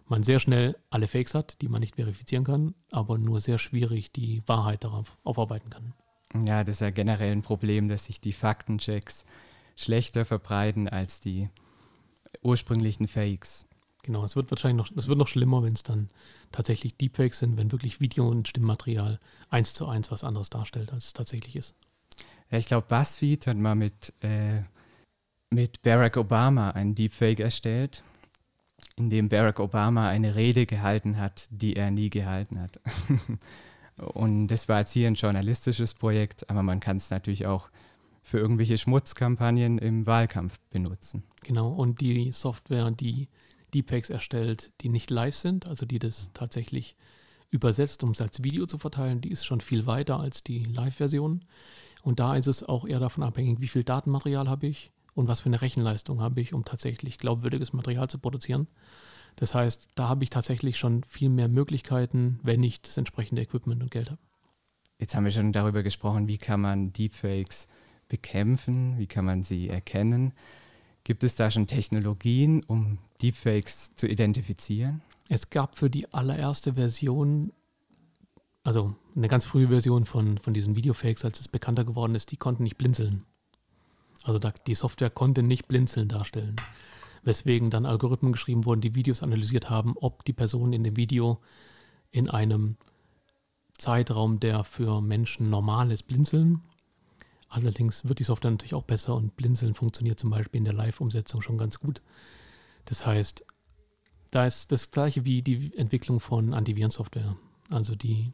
man 0.07 0.23
sehr 0.23 0.39
schnell 0.39 0.77
alle 0.89 1.09
Fakes 1.09 1.35
hat, 1.35 1.61
die 1.61 1.67
man 1.67 1.81
nicht 1.81 1.95
verifizieren 1.95 2.45
kann, 2.45 2.73
aber 2.89 3.17
nur 3.17 3.41
sehr 3.41 3.57
schwierig 3.57 4.13
die 4.13 4.43
Wahrheit 4.45 4.85
darauf 4.85 5.17
aufarbeiten 5.25 5.69
kann. 5.69 5.93
Ja, 6.45 6.63
das 6.63 6.75
ist 6.75 6.81
ja 6.81 6.89
generell 6.89 7.33
ein 7.33 7.41
Problem, 7.41 7.89
dass 7.89 8.05
sich 8.05 8.21
die 8.21 8.31
Faktenchecks 8.31 9.25
schlechter 9.75 10.23
verbreiten 10.23 10.87
als 10.87 11.19
die 11.19 11.49
ursprünglichen 12.41 13.09
Fakes. 13.09 13.65
Genau, 14.03 14.23
es 14.23 14.35
wird 14.35 14.49
wahrscheinlich 14.51 14.89
noch, 14.89 14.97
es 14.97 15.07
wird 15.07 15.17
noch 15.17 15.27
schlimmer, 15.27 15.61
wenn 15.63 15.73
es 15.73 15.83
dann 15.83 16.09
tatsächlich 16.51 16.95
Deepfakes 16.95 17.39
sind, 17.39 17.57
wenn 17.57 17.71
wirklich 17.71 17.99
Video 17.99 18.27
und 18.27 18.47
Stimmmaterial 18.47 19.19
eins 19.49 19.73
zu 19.73 19.87
eins 19.87 20.09
was 20.11 20.23
anderes 20.23 20.49
darstellt, 20.49 20.91
als 20.93 21.07
es 21.07 21.13
tatsächlich 21.13 21.55
ist. 21.55 21.75
Ich 22.49 22.67
glaube, 22.67 22.87
BuzzFeed 22.87 23.45
hat 23.47 23.57
mal 23.57 23.75
mit, 23.75 24.13
äh, 24.21 24.61
mit 25.49 25.81
Barack 25.81 26.17
Obama 26.17 26.71
einen 26.71 26.95
Deepfake 26.95 27.41
erstellt 27.41 28.03
in 28.99 29.09
dem 29.09 29.29
Barack 29.29 29.59
Obama 29.59 30.09
eine 30.09 30.35
Rede 30.35 30.65
gehalten 30.65 31.17
hat, 31.17 31.47
die 31.49 31.75
er 31.75 31.89
nie 31.89 32.09
gehalten 32.09 32.59
hat. 32.59 32.79
Und 33.97 34.47
das 34.47 34.69
war 34.69 34.79
jetzt 34.79 34.93
hier 34.93 35.07
ein 35.07 35.15
journalistisches 35.15 35.93
Projekt, 35.93 36.49
aber 36.49 36.63
man 36.63 36.79
kann 36.79 36.97
es 36.97 37.09
natürlich 37.09 37.47
auch 37.47 37.69
für 38.21 38.37
irgendwelche 38.37 38.77
Schmutzkampagnen 38.77 39.77
im 39.77 40.05
Wahlkampf 40.05 40.59
benutzen. 40.69 41.23
Genau, 41.43 41.69
und 41.69 41.99
die 41.99 42.31
Software, 42.31 42.91
die 42.91 43.27
Deepfakes 43.73 44.09
erstellt, 44.09 44.71
die 44.81 44.89
nicht 44.89 45.09
live 45.09 45.35
sind, 45.35 45.67
also 45.67 45.85
die 45.85 45.99
das 45.99 46.31
tatsächlich 46.33 46.95
übersetzt, 47.51 48.03
um 48.03 48.11
es 48.11 48.21
als 48.21 48.43
Video 48.43 48.65
zu 48.65 48.77
verteilen, 48.77 49.21
die 49.21 49.31
ist 49.31 49.45
schon 49.45 49.61
viel 49.61 49.85
weiter 49.85 50.19
als 50.19 50.43
die 50.43 50.63
Live-Version. 50.63 51.45
Und 52.03 52.19
da 52.19 52.35
ist 52.35 52.47
es 52.47 52.63
auch 52.63 52.85
eher 52.85 52.99
davon 52.99 53.23
abhängig, 53.23 53.59
wie 53.59 53.67
viel 53.67 53.83
Datenmaterial 53.83 54.49
habe 54.49 54.67
ich, 54.67 54.91
und 55.15 55.27
was 55.27 55.41
für 55.41 55.47
eine 55.47 55.61
Rechenleistung 55.61 56.21
habe 56.21 56.39
ich, 56.39 56.53
um 56.53 56.63
tatsächlich 56.63 57.17
glaubwürdiges 57.17 57.73
Material 57.73 58.09
zu 58.09 58.19
produzieren. 58.19 58.67
Das 59.35 59.55
heißt, 59.55 59.89
da 59.95 60.07
habe 60.07 60.23
ich 60.23 60.29
tatsächlich 60.29 60.77
schon 60.77 61.03
viel 61.03 61.29
mehr 61.29 61.47
Möglichkeiten, 61.47 62.39
wenn 62.43 62.63
ich 62.63 62.81
das 62.81 62.97
entsprechende 62.97 63.41
Equipment 63.41 63.81
und 63.81 63.91
Geld 63.91 64.11
habe. 64.11 64.21
Jetzt 64.97 65.15
haben 65.15 65.25
wir 65.25 65.31
schon 65.31 65.51
darüber 65.51 65.83
gesprochen, 65.83 66.27
wie 66.27 66.37
kann 66.37 66.61
man 66.61 66.93
Deepfakes 66.93 67.67
bekämpfen, 68.07 68.97
wie 68.97 69.07
kann 69.07 69.25
man 69.25 69.43
sie 69.43 69.69
erkennen. 69.69 70.33
Gibt 71.03 71.23
es 71.23 71.35
da 71.35 71.49
schon 71.51 71.67
Technologien, 71.67 72.63
um 72.67 72.97
Deepfakes 73.21 73.95
zu 73.95 74.07
identifizieren? 74.07 75.01
Es 75.27 75.49
gab 75.49 75.75
für 75.75 75.89
die 75.89 76.11
allererste 76.13 76.73
Version, 76.73 77.53
also 78.63 78.95
eine 79.15 79.27
ganz 79.27 79.45
frühe 79.45 79.67
Version 79.67 80.05
von, 80.05 80.37
von 80.37 80.53
diesen 80.53 80.75
Videofakes, 80.75 81.25
als 81.25 81.39
es 81.39 81.47
bekannter 81.47 81.85
geworden 81.85 82.15
ist, 82.15 82.31
die 82.31 82.37
konnten 82.37 82.63
nicht 82.63 82.77
blinzeln. 82.77 83.25
Also 84.23 84.39
da, 84.39 84.51
die 84.67 84.75
Software 84.75 85.09
konnte 85.09 85.43
nicht 85.43 85.67
Blinzeln 85.67 86.07
darstellen. 86.07 86.55
Weswegen 87.23 87.69
dann 87.69 87.85
Algorithmen 87.85 88.31
geschrieben 88.31 88.65
wurden, 88.65 88.81
die 88.81 88.95
Videos 88.95 89.23
analysiert 89.23 89.69
haben, 89.69 89.95
ob 89.97 90.25
die 90.25 90.33
Person 90.33 90.73
in 90.73 90.83
dem 90.83 90.95
Video 90.95 91.39
in 92.11 92.29
einem 92.29 92.77
Zeitraum, 93.77 94.39
der 94.39 94.63
für 94.63 95.01
Menschen 95.01 95.49
normal 95.49 95.91
ist, 95.91 96.03
blinzeln. 96.03 96.61
Allerdings 97.49 98.07
wird 98.07 98.19
die 98.19 98.23
Software 98.23 98.51
natürlich 98.51 98.73
auch 98.73 98.83
besser 98.83 99.15
und 99.15 99.35
Blinzeln 99.35 99.73
funktioniert 99.73 100.19
zum 100.19 100.29
Beispiel 100.29 100.59
in 100.59 100.65
der 100.65 100.73
Live-Umsetzung 100.73 101.41
schon 101.41 101.57
ganz 101.57 101.79
gut. 101.79 102.01
Das 102.89 103.05
heißt, 103.05 103.45
da 104.31 104.45
ist 104.45 104.71
das 104.71 104.91
gleiche 104.91 105.23
wie 105.23 105.41
die 105.41 105.71
Entwicklung 105.77 106.19
von 106.19 106.53
Antivirensoftware. 106.53 107.37
Also 107.69 107.95
die 107.95 108.33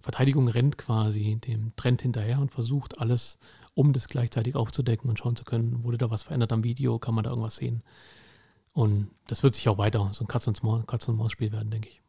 Verteidigung 0.00 0.48
rennt 0.48 0.78
quasi 0.78 1.36
dem 1.36 1.74
Trend 1.76 2.02
hinterher 2.02 2.38
und 2.40 2.52
versucht 2.52 2.98
alles 2.98 3.38
um 3.74 3.92
das 3.92 4.08
gleichzeitig 4.08 4.54
aufzudecken 4.54 5.08
und 5.10 5.18
schauen 5.18 5.36
zu 5.36 5.44
können, 5.44 5.82
wurde 5.82 5.98
da 5.98 6.10
was 6.10 6.22
verändert 6.22 6.52
am 6.52 6.62
Video, 6.62 6.98
kann 6.98 7.14
man 7.14 7.24
da 7.24 7.30
irgendwas 7.30 7.56
sehen. 7.56 7.82
Und 8.72 9.10
das 9.26 9.42
wird 9.42 9.54
sich 9.54 9.68
auch 9.68 9.78
weiter 9.78 10.10
so 10.12 10.24
ein 10.24 10.28
Katz-und-Maus-Spiel 10.28 11.52
werden, 11.52 11.70
denke 11.70 11.88
ich. 11.88 12.00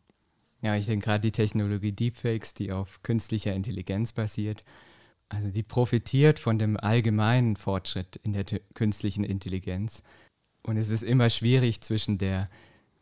Ja, 0.61 0.75
ich 0.75 0.85
denke 0.85 1.05
gerade 1.05 1.21
die 1.21 1.31
Technologie 1.31 1.91
Deepfakes, 1.91 2.53
die 2.53 2.71
auf 2.71 3.01
künstlicher 3.03 3.53
Intelligenz 3.53 4.13
basiert, 4.13 4.63
also 5.29 5.49
die 5.49 5.63
profitiert 5.63 6.39
von 6.39 6.59
dem 6.59 6.77
allgemeinen 6.77 7.55
Fortschritt 7.55 8.17
in 8.17 8.33
der 8.33 8.45
künstlichen 8.75 9.23
Intelligenz. 9.23 10.03
Und 10.63 10.77
es 10.77 10.89
ist 10.89 11.03
immer 11.03 11.29
schwierig 11.29 11.81
zwischen 11.81 12.17
der 12.17 12.49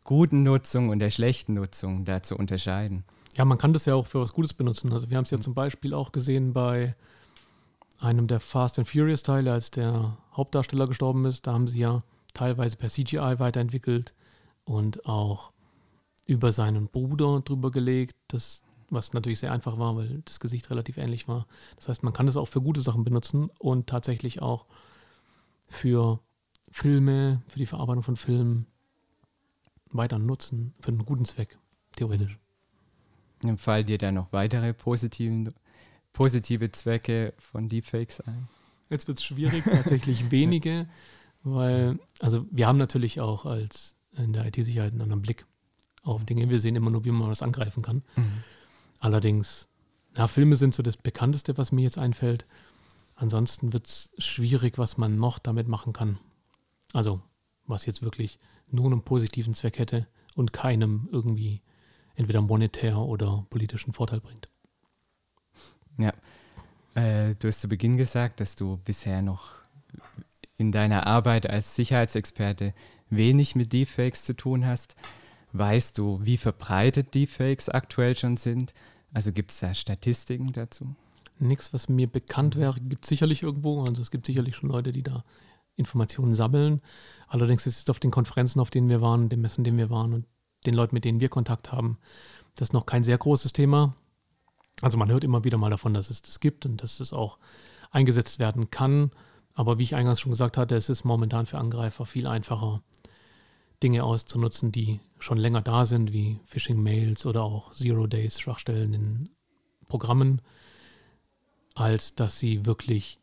guten 0.04 0.42
Nutzung 0.42 0.88
und 0.88 0.98
der 0.98 1.10
schlechten 1.10 1.54
Nutzung 1.54 2.04
da 2.04 2.22
zu 2.22 2.36
unterscheiden. 2.36 3.04
Ja, 3.36 3.44
man 3.44 3.58
kann 3.58 3.72
das 3.72 3.86
ja 3.86 3.94
auch 3.94 4.06
für 4.06 4.20
was 4.20 4.32
Gutes 4.32 4.52
benutzen. 4.52 4.92
Also 4.92 5.08
wir 5.08 5.16
haben 5.16 5.24
es 5.24 5.30
ja 5.30 5.40
zum 5.40 5.54
Beispiel 5.54 5.94
auch 5.94 6.12
gesehen 6.12 6.52
bei 6.52 6.94
einem 8.00 8.26
der 8.26 8.40
Fast 8.40 8.78
and 8.78 8.88
Furious 8.88 9.22
Teile, 9.22 9.52
als 9.52 9.70
der 9.70 10.18
Hauptdarsteller 10.36 10.88
gestorben 10.88 11.24
ist, 11.24 11.46
da 11.46 11.52
haben 11.52 11.68
sie 11.68 11.80
ja 11.80 12.02
teilweise 12.34 12.76
per 12.76 12.88
CGI 12.88 13.38
weiterentwickelt 13.38 14.14
und 14.64 15.06
auch 15.06 15.52
über 16.26 16.52
seinen 16.52 16.88
Bruder 16.88 17.40
drüber 17.40 17.70
gelegt, 17.70 18.16
das, 18.28 18.62
was 18.90 19.12
natürlich 19.12 19.40
sehr 19.40 19.52
einfach 19.52 19.78
war, 19.78 19.96
weil 19.96 20.22
das 20.24 20.40
Gesicht 20.40 20.70
relativ 20.70 20.96
ähnlich 20.96 21.28
war. 21.28 21.46
Das 21.76 21.88
heißt, 21.88 22.02
man 22.02 22.12
kann 22.12 22.26
das 22.26 22.36
auch 22.36 22.48
für 22.48 22.60
gute 22.60 22.80
Sachen 22.80 23.04
benutzen 23.04 23.50
und 23.58 23.86
tatsächlich 23.86 24.42
auch 24.42 24.66
für 25.68 26.20
Filme, 26.72 27.42
für 27.48 27.58
die 27.58 27.66
Verarbeitung 27.66 28.02
von 28.02 28.16
Filmen 28.16 28.66
weiter 29.90 30.18
nutzen, 30.18 30.74
für 30.80 30.88
einen 30.88 31.04
guten 31.04 31.24
Zweck, 31.24 31.58
theoretisch. 31.94 32.38
Im 33.44 33.58
Fall 33.58 33.84
dir 33.84 33.98
da 33.98 34.10
noch 34.10 34.32
weitere 34.32 34.72
positiven 34.72 35.52
positive 36.12 36.70
Zwecke 36.72 37.34
von 37.38 37.68
Deepfakes 37.68 38.20
ein? 38.20 38.48
Jetzt 38.90 39.08
wird 39.08 39.18
es 39.18 39.24
schwierig, 39.24 39.64
tatsächlich 39.64 40.30
wenige, 40.30 40.86
weil, 41.42 41.98
also 42.20 42.46
wir 42.50 42.66
haben 42.66 42.78
natürlich 42.78 43.20
auch 43.20 43.46
als 43.46 43.96
in 44.16 44.32
der 44.32 44.46
IT-Sicherheit 44.46 44.92
einen 44.92 45.02
anderen 45.02 45.22
Blick 45.22 45.46
auf 46.02 46.24
Dinge. 46.24 46.48
Wir 46.50 46.60
sehen 46.60 46.76
immer 46.76 46.90
nur, 46.90 47.04
wie 47.04 47.10
man 47.10 47.30
was 47.30 47.42
angreifen 47.42 47.82
kann. 47.82 48.02
Mhm. 48.16 48.44
Allerdings, 49.00 49.68
na, 50.16 50.28
Filme 50.28 50.56
sind 50.56 50.74
so 50.74 50.82
das 50.82 50.96
bekannteste, 50.96 51.56
was 51.56 51.72
mir 51.72 51.82
jetzt 51.82 51.98
einfällt. 51.98 52.46
Ansonsten 53.14 53.72
wird 53.72 53.86
es 53.86 54.10
schwierig, 54.18 54.78
was 54.78 54.98
man 54.98 55.16
noch 55.16 55.38
damit 55.38 55.68
machen 55.68 55.92
kann. 55.92 56.18
Also, 56.92 57.22
was 57.66 57.86
jetzt 57.86 58.02
wirklich 58.02 58.38
nur 58.68 58.86
einen 58.86 59.02
positiven 59.02 59.54
Zweck 59.54 59.78
hätte 59.78 60.06
und 60.34 60.52
keinem 60.52 61.08
irgendwie 61.12 61.62
entweder 62.14 62.40
monetär 62.42 62.98
oder 62.98 63.46
politischen 63.50 63.92
Vorteil 63.92 64.20
bringt. 64.20 64.48
Ja. 65.98 66.12
Äh, 66.94 67.34
du 67.36 67.48
hast 67.48 67.60
zu 67.60 67.68
Beginn 67.68 67.96
gesagt, 67.96 68.40
dass 68.40 68.54
du 68.54 68.78
bisher 68.84 69.22
noch 69.22 69.50
in 70.56 70.72
deiner 70.72 71.06
Arbeit 71.06 71.48
als 71.48 71.74
Sicherheitsexperte 71.74 72.74
wenig 73.10 73.54
mit 73.54 73.72
Deepfakes 73.72 74.24
zu 74.24 74.34
tun 74.34 74.66
hast. 74.66 74.96
Weißt 75.52 75.98
du, 75.98 76.20
wie 76.22 76.36
verbreitet 76.36 77.14
Deepfakes 77.14 77.68
aktuell 77.68 78.16
schon 78.16 78.36
sind? 78.36 78.72
Also 79.12 79.32
gibt 79.32 79.50
es 79.50 79.60
da 79.60 79.74
Statistiken 79.74 80.52
dazu? 80.52 80.94
Nichts, 81.38 81.74
was 81.74 81.88
mir 81.88 82.06
bekannt 82.06 82.56
wäre, 82.56 82.80
gibt 82.80 83.04
es 83.04 83.08
sicherlich 83.08 83.42
irgendwo. 83.42 83.82
Also 83.84 84.00
es 84.00 84.10
gibt 84.10 84.26
sicherlich 84.26 84.56
schon 84.56 84.70
Leute, 84.70 84.92
die 84.92 85.02
da 85.02 85.24
Informationen 85.76 86.34
sammeln. 86.34 86.80
Allerdings 87.28 87.66
ist 87.66 87.78
es 87.78 87.90
auf 87.90 87.98
den 87.98 88.10
Konferenzen, 88.10 88.60
auf 88.60 88.70
denen 88.70 88.88
wir 88.88 89.00
waren, 89.00 89.28
den 89.28 89.40
Messen, 89.40 89.64
denen 89.64 89.78
wir 89.78 89.90
waren 89.90 90.12
und 90.12 90.26
den 90.66 90.74
Leuten, 90.74 90.94
mit 90.94 91.04
denen 91.04 91.20
wir 91.20 91.28
Kontakt 91.28 91.72
haben, 91.72 91.98
das 92.54 92.68
ist 92.68 92.72
noch 92.72 92.86
kein 92.86 93.04
sehr 93.04 93.18
großes 93.18 93.52
Thema. 93.52 93.94
Also 94.80 94.98
man 94.98 95.10
hört 95.10 95.24
immer 95.24 95.44
wieder 95.44 95.58
mal 95.58 95.70
davon, 95.70 95.94
dass 95.94 96.10
es 96.10 96.22
das 96.22 96.40
gibt 96.40 96.66
und 96.66 96.82
dass 96.82 97.00
es 97.00 97.12
auch 97.12 97.38
eingesetzt 97.90 98.38
werden 98.38 98.70
kann. 98.70 99.10
Aber 99.54 99.78
wie 99.78 99.82
ich 99.82 99.94
eingangs 99.94 100.20
schon 100.20 100.32
gesagt 100.32 100.56
hatte, 100.56 100.76
es 100.76 100.88
ist 100.88 101.04
momentan 101.04 101.46
für 101.46 101.58
Angreifer 101.58 102.06
viel 102.06 102.26
einfacher, 102.26 102.82
Dinge 103.82 104.04
auszunutzen, 104.04 104.70
die 104.70 105.00
schon 105.18 105.38
länger 105.38 105.60
da 105.60 105.84
sind, 105.84 106.12
wie 106.12 106.40
Phishing-Mails 106.46 107.26
oder 107.26 107.42
auch 107.42 107.74
Zero-Days-Schwachstellen 107.74 108.94
in 108.94 109.30
Programmen, 109.88 110.40
als 111.74 112.14
dass 112.14 112.38
sie 112.38 112.64
wirklich 112.64 113.18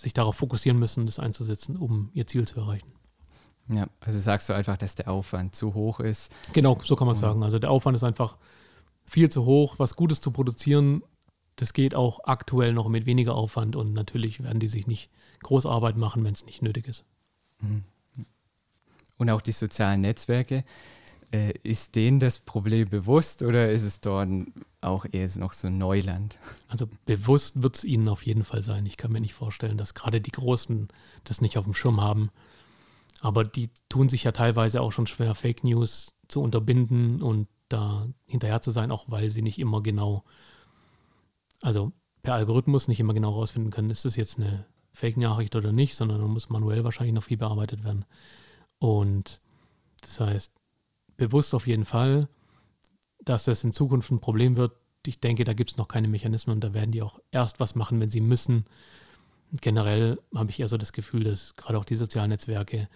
sich 0.00 0.14
darauf 0.14 0.36
fokussieren 0.36 0.78
müssen, 0.78 1.06
das 1.06 1.18
einzusetzen, 1.18 1.76
um 1.76 2.10
ihr 2.12 2.26
Ziel 2.26 2.46
zu 2.46 2.58
erreichen. 2.58 2.92
Ja, 3.70 3.86
also 4.00 4.18
sagst 4.18 4.48
du 4.48 4.52
einfach, 4.52 4.76
dass 4.76 4.94
der 4.94 5.10
Aufwand 5.10 5.54
zu 5.54 5.74
hoch 5.74 6.00
ist. 6.00 6.32
Genau, 6.52 6.78
so 6.82 6.96
kann 6.96 7.06
man 7.06 7.14
es 7.14 7.20
sagen. 7.20 7.42
Also 7.42 7.58
der 7.58 7.70
Aufwand 7.70 7.96
ist 7.96 8.02
einfach 8.02 8.36
viel 9.04 9.30
zu 9.30 9.44
hoch. 9.44 9.76
Was 9.78 9.94
Gutes 9.94 10.20
zu 10.20 10.32
produzieren, 10.32 11.02
das 11.56 11.72
geht 11.72 11.94
auch 11.94 12.24
aktuell 12.24 12.72
noch 12.72 12.88
mit 12.88 13.06
weniger 13.06 13.34
Aufwand 13.34 13.76
und 13.76 13.92
natürlich 13.92 14.42
werden 14.42 14.60
die 14.60 14.68
sich 14.68 14.86
nicht 14.86 15.10
groß 15.42 15.66
Arbeit 15.66 15.96
machen, 15.96 16.24
wenn 16.24 16.32
es 16.32 16.46
nicht 16.46 16.62
nötig 16.62 16.88
ist. 16.88 17.04
Mhm. 17.60 17.84
Und 19.18 19.30
auch 19.30 19.42
die 19.42 19.52
sozialen 19.52 20.00
Netzwerke, 20.00 20.64
äh, 21.32 21.52
ist 21.62 21.94
denen 21.94 22.18
das 22.18 22.40
Problem 22.40 22.88
bewusst 22.88 23.42
oder 23.42 23.70
ist 23.70 23.82
es 23.82 24.00
dort 24.00 24.28
auch 24.80 25.06
eher 25.10 25.28
noch 25.38 25.52
so 25.52 25.68
Neuland? 25.68 26.38
Also 26.68 26.88
bewusst 27.06 27.62
wird 27.62 27.76
es 27.76 27.84
ihnen 27.84 28.08
auf 28.08 28.24
jeden 28.26 28.44
Fall 28.44 28.62
sein. 28.62 28.86
Ich 28.86 28.96
kann 28.96 29.12
mir 29.12 29.20
nicht 29.20 29.34
vorstellen, 29.34 29.76
dass 29.76 29.94
gerade 29.94 30.20
die 30.20 30.32
Großen 30.32 30.88
das 31.24 31.40
nicht 31.40 31.56
auf 31.56 31.64
dem 31.64 31.74
Schirm 31.74 32.00
haben. 32.00 32.30
Aber 33.20 33.44
die 33.44 33.70
tun 33.88 34.08
sich 34.08 34.24
ja 34.24 34.32
teilweise 34.32 34.80
auch 34.80 34.92
schon 34.92 35.06
schwer, 35.06 35.34
Fake 35.34 35.62
News 35.62 36.14
zu 36.28 36.40
unterbinden 36.40 37.22
und 37.22 37.48
da 37.68 38.08
hinterher 38.26 38.62
zu 38.62 38.70
sein, 38.70 38.90
auch 38.90 39.04
weil 39.08 39.30
sie 39.30 39.42
nicht 39.42 39.58
immer 39.58 39.82
genau, 39.82 40.24
also 41.60 41.92
per 42.22 42.34
Algorithmus 42.34 42.88
nicht 42.88 43.00
immer 43.00 43.14
genau 43.14 43.30
rausfinden 43.30 43.70
können, 43.70 43.90
ist 43.90 44.04
das 44.04 44.16
jetzt 44.16 44.38
eine 44.38 44.66
Fake-Nachricht 44.92 45.54
oder 45.54 45.70
nicht, 45.70 45.94
sondern 45.94 46.20
da 46.20 46.26
muss 46.26 46.48
manuell 46.48 46.82
wahrscheinlich 46.82 47.14
noch 47.14 47.24
viel 47.24 47.36
bearbeitet 47.36 47.84
werden. 47.84 48.04
Und 48.78 49.40
das 50.00 50.20
heißt, 50.20 50.52
bewusst 51.20 51.54
auf 51.54 51.66
jeden 51.66 51.84
Fall, 51.84 52.28
dass 53.22 53.44
das 53.44 53.62
in 53.62 53.72
Zukunft 53.72 54.10
ein 54.10 54.20
Problem 54.20 54.56
wird. 54.56 54.72
Ich 55.06 55.20
denke, 55.20 55.44
da 55.44 55.52
gibt 55.52 55.70
es 55.70 55.76
noch 55.76 55.86
keine 55.86 56.08
Mechanismen 56.08 56.54
und 56.54 56.64
da 56.64 56.72
werden 56.72 56.92
die 56.92 57.02
auch 57.02 57.20
erst 57.30 57.60
was 57.60 57.74
machen, 57.74 58.00
wenn 58.00 58.08
sie 58.08 58.22
müssen. 58.22 58.64
Generell 59.60 60.18
habe 60.34 60.48
ich 60.48 60.60
eher 60.60 60.68
so 60.68 60.78
das 60.78 60.94
Gefühl, 60.94 61.24
dass 61.24 61.54
gerade 61.56 61.78
auch 61.78 61.84
die 61.84 61.96
sozialen 61.96 62.30
Netzwerke 62.30 62.88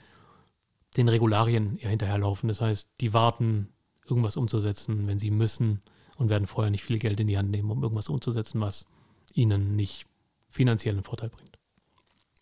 den 0.96 1.08
Regularien 1.08 1.76
eher 1.76 1.90
hinterherlaufen. 1.90 2.48
Das 2.48 2.62
heißt, 2.62 2.88
die 3.00 3.12
warten, 3.12 3.68
irgendwas 4.06 4.38
umzusetzen, 4.38 5.06
wenn 5.06 5.18
sie 5.18 5.30
müssen 5.30 5.82
und 6.16 6.30
werden 6.30 6.46
vorher 6.46 6.70
nicht 6.70 6.84
viel 6.84 6.98
Geld 6.98 7.20
in 7.20 7.26
die 7.26 7.36
Hand 7.36 7.50
nehmen, 7.50 7.70
um 7.70 7.82
irgendwas 7.82 8.08
umzusetzen, 8.08 8.60
was 8.60 8.86
ihnen 9.34 9.76
nicht 9.76 10.06
finanziellen 10.48 11.04
Vorteil 11.04 11.28
bringt. 11.28 11.58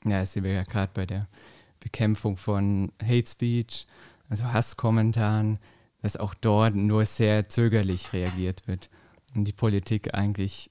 Ja, 0.04 0.20
das 0.20 0.32
sehen 0.32 0.44
wir 0.44 0.52
ja 0.52 0.62
gerade 0.62 0.92
bei 0.94 1.06
der 1.06 1.28
Bekämpfung 1.80 2.36
von 2.36 2.92
Hate 3.02 3.28
Speech 3.28 3.86
also 4.32 4.50
Hasskommentaren, 4.50 5.58
dass 6.00 6.16
auch 6.16 6.32
dort 6.32 6.74
nur 6.74 7.04
sehr 7.04 7.50
zögerlich 7.50 8.14
reagiert 8.14 8.66
wird 8.66 8.88
und 9.34 9.44
die 9.44 9.52
Politik 9.52 10.14
eigentlich 10.14 10.70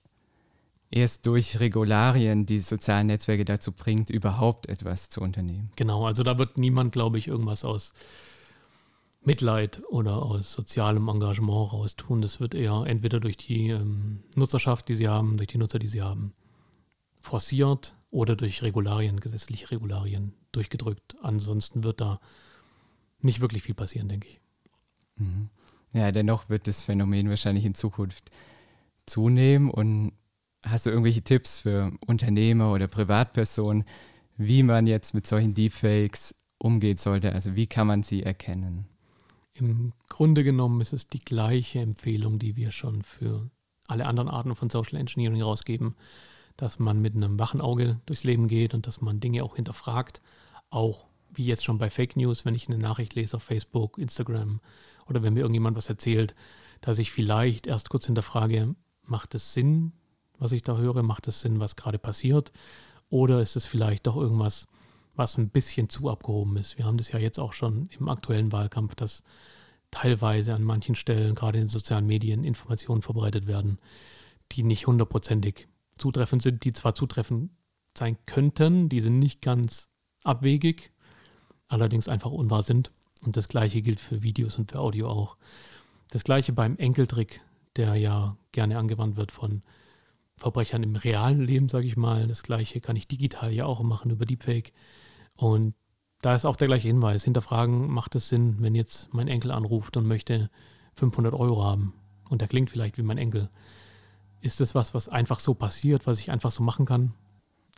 erst 0.89 1.27
durch 1.27 1.59
Regularien 1.59 2.47
die 2.47 2.57
sozialen 2.57 3.05
Netzwerke 3.05 3.45
dazu 3.45 3.71
bringt, 3.71 4.09
überhaupt 4.09 4.67
etwas 4.67 5.09
zu 5.09 5.21
unternehmen. 5.21 5.69
Genau, 5.75 6.07
also 6.07 6.23
da 6.23 6.39
wird 6.39 6.57
niemand, 6.57 6.91
glaube 6.91 7.19
ich, 7.19 7.27
irgendwas 7.27 7.63
aus 7.63 7.93
Mitleid 9.23 9.83
oder 9.89 10.23
aus 10.23 10.53
sozialem 10.53 11.07
Engagement 11.07 11.71
raus 11.71 11.95
tun. 11.95 12.23
Das 12.23 12.39
wird 12.39 12.55
eher 12.55 12.85
entweder 12.87 13.19
durch 13.19 13.37
die 13.37 13.69
ähm, 13.69 14.23
Nutzerschaft, 14.35 14.89
die 14.89 14.95
sie 14.95 15.07
haben, 15.07 15.37
durch 15.37 15.49
die 15.49 15.59
Nutzer, 15.59 15.77
die 15.77 15.87
sie 15.87 16.01
haben, 16.01 16.33
forciert 17.19 17.93
oder 18.09 18.35
durch 18.35 18.63
Regularien, 18.63 19.19
gesetzliche 19.19 19.69
Regularien 19.69 20.33
durchgedrückt. 20.51 21.15
Ansonsten 21.21 21.83
wird 21.83 22.01
da 22.01 22.19
nicht 23.23 23.41
wirklich 23.41 23.63
viel 23.63 23.75
passieren, 23.75 24.07
denke 24.07 24.27
ich. 24.27 24.39
Mhm. 25.17 25.49
Ja, 25.93 26.11
dennoch 26.11 26.49
wird 26.49 26.67
das 26.67 26.83
Phänomen 26.83 27.29
wahrscheinlich 27.29 27.65
in 27.65 27.75
Zukunft 27.75 28.31
zunehmen. 29.05 29.69
Und 29.69 30.13
hast 30.65 30.85
du 30.85 30.89
irgendwelche 30.89 31.21
Tipps 31.21 31.59
für 31.59 31.91
Unternehmer 32.07 32.71
oder 32.71 32.87
Privatpersonen, 32.87 33.83
wie 34.37 34.63
man 34.63 34.87
jetzt 34.87 35.13
mit 35.13 35.27
solchen 35.27 35.53
Deepfakes 35.53 36.35
umgehen 36.57 36.97
sollte? 36.97 37.33
Also 37.33 37.55
wie 37.55 37.67
kann 37.67 37.87
man 37.87 38.03
sie 38.03 38.23
erkennen? 38.23 38.85
Im 39.53 39.93
Grunde 40.07 40.43
genommen 40.43 40.81
ist 40.81 40.93
es 40.93 41.07
die 41.07 41.23
gleiche 41.23 41.79
Empfehlung, 41.79 42.39
die 42.39 42.55
wir 42.55 42.71
schon 42.71 43.03
für 43.03 43.49
alle 43.87 44.05
anderen 44.05 44.29
Arten 44.29 44.55
von 44.55 44.69
Social 44.69 44.97
Engineering 44.97 45.41
rausgeben, 45.41 45.95
dass 46.55 46.79
man 46.79 47.01
mit 47.01 47.15
einem 47.15 47.37
wachen 47.37 47.59
Auge 47.59 47.99
durchs 48.05 48.23
Leben 48.23 48.47
geht 48.47 48.73
und 48.73 48.87
dass 48.87 49.01
man 49.01 49.19
Dinge 49.19 49.43
auch 49.43 49.57
hinterfragt, 49.57 50.21
auch 50.69 51.07
wie 51.33 51.45
jetzt 51.45 51.63
schon 51.63 51.77
bei 51.77 51.89
Fake 51.89 52.15
News, 52.15 52.45
wenn 52.45 52.55
ich 52.55 52.67
eine 52.67 52.77
Nachricht 52.77 53.15
lese 53.15 53.37
auf 53.37 53.43
Facebook, 53.43 53.97
Instagram 53.97 54.59
oder 55.07 55.23
wenn 55.23 55.33
mir 55.33 55.41
irgendjemand 55.41 55.77
was 55.77 55.89
erzählt, 55.89 56.35
dass 56.81 56.99
ich 56.99 57.11
vielleicht 57.11 57.67
erst 57.67 57.89
kurz 57.89 58.05
hinterfrage, 58.05 58.75
macht 59.03 59.35
es 59.35 59.53
Sinn, 59.53 59.93
was 60.37 60.51
ich 60.51 60.63
da 60.63 60.77
höre? 60.77 61.03
Macht 61.03 61.27
es 61.27 61.41
Sinn, 61.41 61.59
was 61.59 61.75
gerade 61.75 61.99
passiert? 61.99 62.51
Oder 63.09 63.41
ist 63.41 63.55
es 63.55 63.65
vielleicht 63.65 64.07
doch 64.07 64.17
irgendwas, 64.17 64.67
was 65.15 65.37
ein 65.37 65.49
bisschen 65.49 65.89
zu 65.89 66.09
abgehoben 66.09 66.57
ist? 66.57 66.77
Wir 66.77 66.85
haben 66.85 66.97
das 66.97 67.11
ja 67.11 67.19
jetzt 67.19 67.39
auch 67.39 67.53
schon 67.53 67.89
im 67.99 68.09
aktuellen 68.09 68.51
Wahlkampf, 68.51 68.95
dass 68.95 69.23
teilweise 69.91 70.55
an 70.55 70.63
manchen 70.63 70.95
Stellen, 70.95 71.35
gerade 71.35 71.59
in 71.59 71.65
den 71.65 71.69
sozialen 71.69 72.07
Medien, 72.07 72.43
Informationen 72.43 73.01
verbreitet 73.01 73.45
werden, 73.45 73.77
die 74.53 74.63
nicht 74.63 74.87
hundertprozentig 74.87 75.67
zutreffend 75.97 76.41
sind, 76.41 76.63
die 76.63 76.71
zwar 76.71 76.95
zutreffend 76.95 77.51
sein 77.95 78.17
könnten, 78.25 78.89
die 78.89 79.01
sind 79.01 79.19
nicht 79.19 79.41
ganz 79.41 79.89
abwegig, 80.23 80.91
allerdings 81.71 82.07
einfach 82.07 82.31
unwahr 82.31 82.63
sind. 82.63 82.91
Und 83.25 83.37
das 83.37 83.47
gleiche 83.47 83.81
gilt 83.81 83.99
für 83.99 84.23
Videos 84.23 84.57
und 84.57 84.71
für 84.71 84.79
Audio 84.79 85.07
auch. 85.09 85.37
Das 86.09 86.23
gleiche 86.23 86.53
beim 86.53 86.77
Enkeltrick, 86.77 87.41
der 87.75 87.95
ja 87.95 88.35
gerne 88.51 88.77
angewandt 88.77 89.15
wird 89.15 89.31
von 89.31 89.61
Verbrechern 90.37 90.83
im 90.83 90.95
realen 90.95 91.41
Leben, 91.41 91.69
sage 91.69 91.87
ich 91.87 91.97
mal. 91.97 92.27
Das 92.27 92.43
gleiche 92.43 92.81
kann 92.81 92.95
ich 92.95 93.07
digital 93.07 93.51
ja 93.53 93.65
auch 93.65 93.81
machen 93.83 94.11
über 94.11 94.25
Deepfake. 94.25 94.73
Und 95.35 95.75
da 96.21 96.35
ist 96.35 96.45
auch 96.45 96.55
der 96.55 96.67
gleiche 96.67 96.87
Hinweis. 96.87 97.23
Hinterfragen, 97.23 97.91
macht 97.91 98.15
es 98.15 98.29
Sinn, 98.29 98.57
wenn 98.59 98.75
jetzt 98.75 99.13
mein 99.13 99.27
Enkel 99.27 99.51
anruft 99.51 99.97
und 99.97 100.07
möchte 100.07 100.49
500 100.95 101.33
Euro 101.33 101.63
haben 101.63 101.93
und 102.29 102.41
der 102.41 102.47
klingt 102.47 102.69
vielleicht 102.69 102.97
wie 102.97 103.03
mein 103.03 103.17
Enkel. 103.17 103.49
Ist 104.39 104.59
das 104.59 104.73
was, 104.73 104.93
was 104.93 105.09
einfach 105.09 105.39
so 105.39 105.53
passiert, 105.53 106.07
was 106.07 106.19
ich 106.19 106.31
einfach 106.31 106.51
so 106.51 106.63
machen 106.63 106.85
kann? 106.85 107.13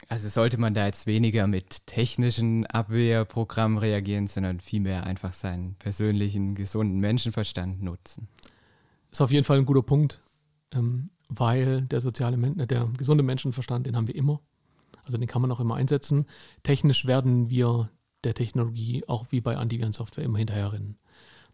Also 0.09 0.27
sollte 0.27 0.57
man 0.57 0.73
da 0.73 0.85
jetzt 0.85 1.07
weniger 1.07 1.47
mit 1.47 1.87
technischen 1.87 2.65
Abwehrprogrammen 2.65 3.77
reagieren, 3.77 4.27
sondern 4.27 4.59
vielmehr 4.59 5.05
einfach 5.05 5.33
seinen 5.33 5.75
persönlichen, 5.75 6.55
gesunden 6.55 6.99
Menschenverstand 6.99 7.81
nutzen. 7.81 8.27
Ist 9.11 9.21
auf 9.21 9.31
jeden 9.31 9.43
Fall 9.43 9.57
ein 9.57 9.65
guter 9.65 9.83
Punkt, 9.83 10.21
ähm, 10.73 11.09
weil 11.29 11.83
der 11.83 12.01
soziale, 12.01 12.37
äh, 12.37 12.67
der 12.67 12.89
gesunde 12.97 13.23
Menschenverstand, 13.23 13.87
den 13.87 13.95
haben 13.95 14.07
wir 14.07 14.15
immer. 14.15 14.41
Also 15.03 15.17
den 15.17 15.27
kann 15.27 15.41
man 15.41 15.51
auch 15.51 15.59
immer 15.59 15.75
einsetzen. 15.75 16.25
Technisch 16.63 17.05
werden 17.05 17.49
wir 17.49 17.89
der 18.23 18.33
Technologie 18.33 19.03
auch 19.07 19.27
wie 19.29 19.41
bei 19.41 19.57
Antivirensoftware 19.57 20.23
immer 20.23 20.37
hinterherrennen. 20.37 20.97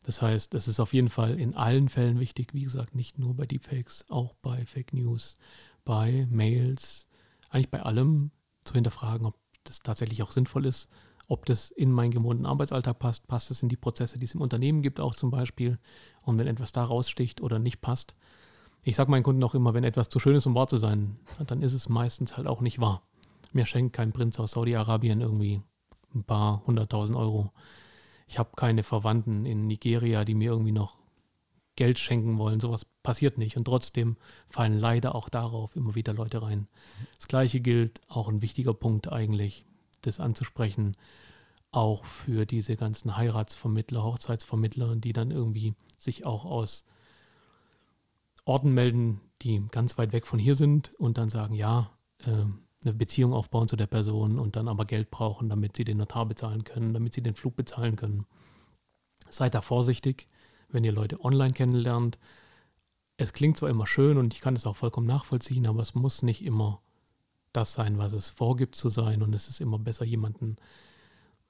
Das 0.04 0.22
heißt, 0.22 0.54
es 0.54 0.68
ist 0.68 0.80
auf 0.80 0.94
jeden 0.94 1.10
Fall 1.10 1.40
in 1.40 1.56
allen 1.56 1.90
Fällen 1.90 2.20
wichtig, 2.20 2.54
wie 2.54 2.64
gesagt, 2.64 2.96
nicht 2.96 3.20
nur 3.20 3.36
bei 3.36 3.46
Deepfakes, 3.46 4.06
auch 4.10 4.34
bei 4.42 4.66
Fake 4.66 4.94
News, 4.94 5.36
bei 5.84 6.28
Mails, 6.30 7.08
eigentlich 7.50 7.70
bei 7.70 7.82
allem 7.82 8.32
zu 8.70 8.76
hinterfragen, 8.76 9.28
ob 9.28 9.36
das 9.64 9.80
tatsächlich 9.80 10.24
auch 10.24 10.32
sinnvoll 10.32 10.66
ist, 10.66 10.90
ob 11.28 11.46
das 11.46 11.70
in 11.72 11.92
meinen 11.92 12.12
gewohnten 12.12 12.46
Arbeitsalltag 12.46 12.98
passt, 12.98 13.28
passt 13.28 13.52
es 13.52 13.62
in 13.62 13.70
die 13.70 13.78
Prozesse, 13.78 14.18
die 14.18 14.26
es 14.26 14.34
im 14.34 14.42
Unternehmen 14.42 14.82
gibt, 14.82 15.00
auch 15.00 15.16
zum 15.16 15.30
Beispiel. 15.30 15.78
Und 16.24 16.38
wenn 16.38 16.48
etwas 16.48 16.72
da 16.72 16.84
raussticht 16.84 17.42
oder 17.42 17.60
nicht 17.60 17.82
passt. 17.82 18.16
Ich 18.82 18.96
sage 18.96 19.12
meinen 19.12 19.24
Kunden 19.24 19.44
auch 19.44 19.54
immer, 19.54 19.74
wenn 19.74 19.84
etwas 19.84 20.10
zu 20.10 20.20
schön 20.20 20.36
ist, 20.36 20.48
um 20.48 20.56
wahr 20.56 20.68
zu 20.68 20.78
sein, 20.78 21.20
dann 21.46 21.62
ist 21.62 21.74
es 21.74 21.90
meistens 21.90 22.38
halt 22.38 22.48
auch 22.48 22.62
nicht 22.62 22.80
wahr. 22.80 23.04
Mir 23.52 23.66
schenkt 23.66 23.96
kein 23.96 24.14
Prinz 24.14 24.40
aus 24.40 24.52
Saudi-Arabien 24.52 25.22
irgendwie 25.22 25.62
ein 26.16 26.24
paar 26.24 26.64
hunderttausend 26.66 27.18
Euro. 27.18 27.52
Ich 28.26 28.40
habe 28.40 28.52
keine 28.56 28.84
Verwandten 28.84 29.46
in 29.46 29.68
Nigeria, 29.68 30.24
die 30.24 30.36
mir 30.36 30.52
irgendwie 30.52 30.72
noch 30.72 30.98
Geld 31.80 31.98
schenken 31.98 32.38
wollen. 32.38 32.60
Sowas 32.60 32.86
passiert 33.04 33.38
nicht. 33.38 33.56
Und 33.56 33.64
trotzdem 33.64 34.18
fallen 34.48 34.78
leider 34.78 35.16
auch 35.16 35.30
darauf 35.30 35.78
immer 35.78 35.96
wieder 35.96 36.14
Leute 36.14 36.42
rein. 36.42 36.68
Das 37.18 37.30
gleiche 37.30 37.62
gilt, 37.62 38.02
auch 38.10 38.28
ein 38.28 38.42
wichtiger 38.42 38.74
Punkt 38.74 39.12
eigentlich, 39.12 39.66
das 40.02 40.20
anzusprechen. 40.20 40.98
auch 41.72 42.06
für 42.06 42.46
diese 42.46 42.76
ganzen 42.76 43.16
Heiratsvermittler, 43.16 44.04
Hochzeitsvermittler, 44.04 44.96
die 44.96 45.14
dann 45.14 45.32
irgendwie 45.32 45.76
sich 45.98 46.26
auch 46.26 46.46
aus 46.46 46.84
Orten 48.46 48.74
melden, 48.74 49.22
die 49.42 49.64
ganz 49.72 49.98
weit 49.98 50.12
weg 50.12 50.26
von 50.26 50.40
hier 50.40 50.56
sind 50.56 50.94
und 50.96 51.18
dann 51.18 51.30
sagen, 51.30 51.54
ja, 51.54 51.92
äh, 52.26 52.46
eine 52.84 52.94
Beziehung 52.94 53.34
aufbauen 53.34 53.68
zu 53.68 53.76
der 53.76 53.88
Person 53.88 54.40
und 54.40 54.56
dann 54.56 54.68
aber 54.68 54.86
Geld 54.86 55.12
brauchen, 55.12 55.50
damit 55.50 55.76
sie 55.76 55.84
den 55.84 55.98
Notar 55.98 56.26
bezahlen 56.26 56.64
können, 56.64 56.94
damit 56.94 57.14
sie 57.14 57.22
den 57.22 57.36
Flug 57.36 57.56
bezahlen 57.56 57.96
können. 57.96 58.26
Seid 59.30 59.54
da 59.54 59.62
vorsichtig, 59.62 60.28
wenn 60.72 60.84
ihr 60.84 60.92
Leute 60.92 61.24
online 61.24 61.54
kennenlernt. 61.54 62.20
Es 63.18 63.34
klingt 63.34 63.58
zwar 63.58 63.70
immer 63.70 63.88
schön 63.88 64.18
und 64.18 64.34
ich 64.34 64.42
kann 64.42 64.56
es 64.56 64.66
auch 64.66 64.76
vollkommen 64.76 65.08
nachvollziehen, 65.08 65.68
aber 65.68 65.82
es 65.82 65.96
muss 65.96 66.24
nicht 66.24 66.44
immer 66.44 66.82
das 67.54 67.74
sein, 67.74 67.98
was 67.98 68.14
es 68.14 68.30
vorgibt 68.30 68.76
zu 68.76 68.90
sein. 68.90 69.22
Und 69.22 69.34
es 69.34 69.50
ist 69.50 69.60
immer 69.60 69.80
besser, 69.80 70.06
jemanden 70.06 70.58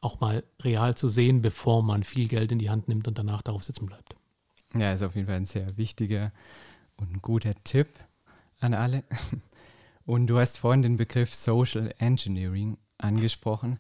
auch 0.02 0.20
mal 0.20 0.44
real 0.62 0.96
zu 0.96 1.10
sehen, 1.10 1.42
bevor 1.42 1.84
man 1.84 2.04
viel 2.04 2.28
Geld 2.28 2.52
in 2.52 2.60
die 2.60 2.70
Hand 2.70 2.88
nimmt 2.88 3.08
und 3.08 3.18
danach 3.18 3.42
darauf 3.42 3.64
sitzen 3.64 3.86
bleibt. 3.86 4.16
Ja, 4.76 4.94
ist 4.94 5.04
auf 5.04 5.16
jeden 5.16 5.28
Fall 5.28 5.38
ein 5.38 5.46
sehr 5.46 5.78
wichtiger 5.78 6.32
und 6.98 7.22
guter 7.22 7.54
Tipp 7.64 7.88
an 8.60 8.74
alle. 8.74 9.04
Und 10.06 10.26
du 10.26 10.40
hast 10.40 10.58
vorhin 10.58 10.82
den 10.82 10.98
Begriff 10.98 11.36
Social 11.36 11.94
Engineering 12.00 12.80
angesprochen. 12.98 13.78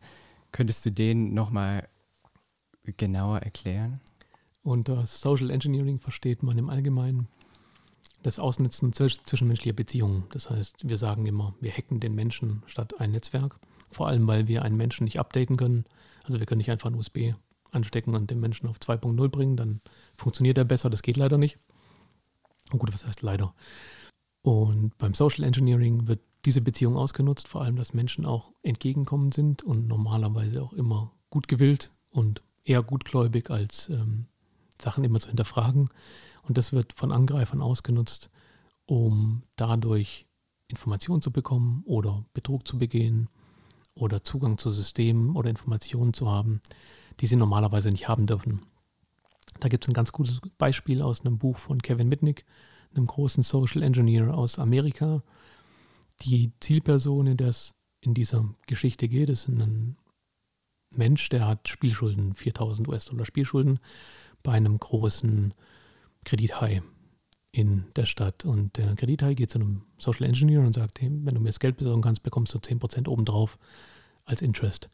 Könntest 0.51 0.85
du 0.85 0.91
den 0.91 1.33
nochmal 1.33 1.87
genauer 2.83 3.39
erklären? 3.39 3.99
Unter 4.63 5.05
Social 5.05 5.49
Engineering 5.49 5.99
versteht 5.99 6.43
man 6.43 6.57
im 6.57 6.69
Allgemeinen 6.69 7.27
das 8.23 8.39
Ausnutzen 8.39 8.91
zwischenmenschlicher 8.93 9.75
Beziehungen. 9.75 10.25
Das 10.31 10.49
heißt, 10.49 10.87
wir 10.87 10.97
sagen 10.97 11.25
immer, 11.25 11.55
wir 11.61 11.71
hacken 11.71 11.99
den 11.99 12.15
Menschen 12.15 12.63
statt 12.65 12.99
ein 12.99 13.11
Netzwerk. 13.11 13.57
Vor 13.91 14.07
allem, 14.07 14.27
weil 14.27 14.47
wir 14.47 14.63
einen 14.63 14.77
Menschen 14.77 15.05
nicht 15.05 15.19
updaten 15.19 15.57
können. 15.57 15.85
Also 16.23 16.39
wir 16.39 16.45
können 16.45 16.59
nicht 16.59 16.71
einfach 16.71 16.89
ein 16.89 16.95
USB 16.95 17.33
anstecken 17.71 18.15
und 18.15 18.29
den 18.29 18.39
Menschen 18.39 18.67
auf 18.67 18.77
2.0 18.77 19.29
bringen, 19.29 19.55
dann 19.55 19.81
funktioniert 20.17 20.57
er 20.57 20.65
besser. 20.65 20.89
Das 20.89 21.01
geht 21.01 21.17
leider 21.17 21.37
nicht. 21.37 21.57
Und 22.71 22.79
gut, 22.79 22.93
was 22.93 23.05
heißt 23.05 23.21
leider? 23.21 23.53
Und 24.41 24.97
beim 24.97 25.13
Social 25.13 25.43
Engineering 25.43 26.07
wird 26.07 26.21
diese 26.45 26.61
Beziehung 26.61 26.95
ausgenutzt, 26.95 27.47
vor 27.47 27.61
allem, 27.61 27.75
dass 27.75 27.93
Menschen 27.93 28.25
auch 28.25 28.51
entgegenkommend 28.63 29.33
sind 29.33 29.63
und 29.63 29.87
normalerweise 29.87 30.63
auch 30.63 30.73
immer 30.73 31.11
gut 31.29 31.47
gewillt 31.47 31.91
und 32.09 32.41
eher 32.63 32.81
gutgläubig 32.81 33.49
als 33.49 33.89
ähm, 33.89 34.27
Sachen 34.81 35.03
immer 35.03 35.19
zu 35.19 35.27
hinterfragen. 35.27 35.89
Und 36.43 36.57
das 36.57 36.73
wird 36.73 36.93
von 36.93 37.11
Angreifern 37.11 37.61
ausgenutzt, 37.61 38.29
um 38.85 39.43
dadurch 39.55 40.25
Informationen 40.67 41.21
zu 41.21 41.31
bekommen 41.31 41.83
oder 41.85 42.23
Betrug 42.33 42.67
zu 42.67 42.77
begehen 42.77 43.29
oder 43.95 44.23
Zugang 44.23 44.57
zu 44.57 44.69
Systemen 44.69 45.35
oder 45.35 45.49
Informationen 45.49 46.13
zu 46.13 46.29
haben, 46.29 46.61
die 47.19 47.27
sie 47.27 47.35
normalerweise 47.35 47.91
nicht 47.91 48.07
haben 48.07 48.27
dürfen. 48.27 48.61
Da 49.59 49.67
gibt 49.67 49.83
es 49.83 49.89
ein 49.89 49.93
ganz 49.93 50.11
gutes 50.11 50.39
Beispiel 50.57 51.01
aus 51.01 51.21
einem 51.21 51.37
Buch 51.37 51.57
von 51.57 51.81
Kevin 51.81 52.07
Mitnick, 52.07 52.45
einem 52.95 53.07
großen 53.07 53.43
Social 53.43 53.83
Engineer 53.83 54.33
aus 54.33 54.59
Amerika. 54.59 55.23
Die 56.21 56.51
Zielperson, 56.59 57.27
in 57.27 57.37
der 57.37 57.49
es 57.49 57.73
in 58.01 58.13
dieser 58.13 58.47
Geschichte 58.67 59.09
geht, 59.09 59.29
ist 59.29 59.47
ein 59.47 59.97
Mensch, 60.95 61.29
der 61.29 61.45
hat 61.45 61.67
Spielschulden, 61.67 62.33
4000 62.33 62.87
US-Dollar 62.87 63.25
Spielschulden 63.25 63.79
bei 64.43 64.53
einem 64.53 64.77
großen 64.77 65.53
Kredithai 66.25 66.81
in 67.51 67.85
der 67.95 68.05
Stadt. 68.05 68.45
Und 68.45 68.77
der 68.77 68.95
Kredithai 68.95 69.33
geht 69.33 69.49
zu 69.49 69.59
einem 69.59 69.83
Social 69.97 70.25
Engineer 70.25 70.61
und 70.61 70.73
sagt, 70.73 71.01
hey, 71.01 71.09
wenn 71.11 71.35
du 71.35 71.41
mir 71.41 71.49
das 71.49 71.59
Geld 71.59 71.77
besorgen 71.77 72.01
kannst, 72.01 72.23
bekommst 72.23 72.53
du 72.53 72.59
10% 72.59 73.07
obendrauf 73.07 73.57
als 74.25 74.41
Interest. 74.41 74.89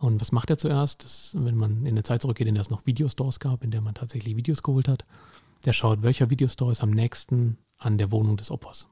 Und 0.00 0.20
was 0.20 0.32
macht 0.32 0.50
er 0.50 0.58
zuerst? 0.58 1.04
Das, 1.04 1.36
wenn 1.38 1.56
man 1.56 1.86
in 1.86 1.88
eine 1.88 2.02
Zeit 2.02 2.22
zurückgeht, 2.22 2.48
in 2.48 2.54
der 2.54 2.62
es 2.62 2.70
noch 2.70 2.86
Videostores 2.86 3.38
gab, 3.38 3.62
in 3.62 3.70
der 3.70 3.80
man 3.80 3.94
tatsächlich 3.94 4.36
Videos 4.36 4.62
geholt 4.62 4.88
hat, 4.88 5.04
der 5.64 5.72
schaut, 5.72 6.02
welcher 6.02 6.28
Videostore 6.28 6.72
ist 6.72 6.82
am 6.82 6.90
nächsten 6.90 7.58
an 7.78 7.98
der 7.98 8.10
Wohnung 8.10 8.36
des 8.36 8.50
Opfers. 8.50 8.88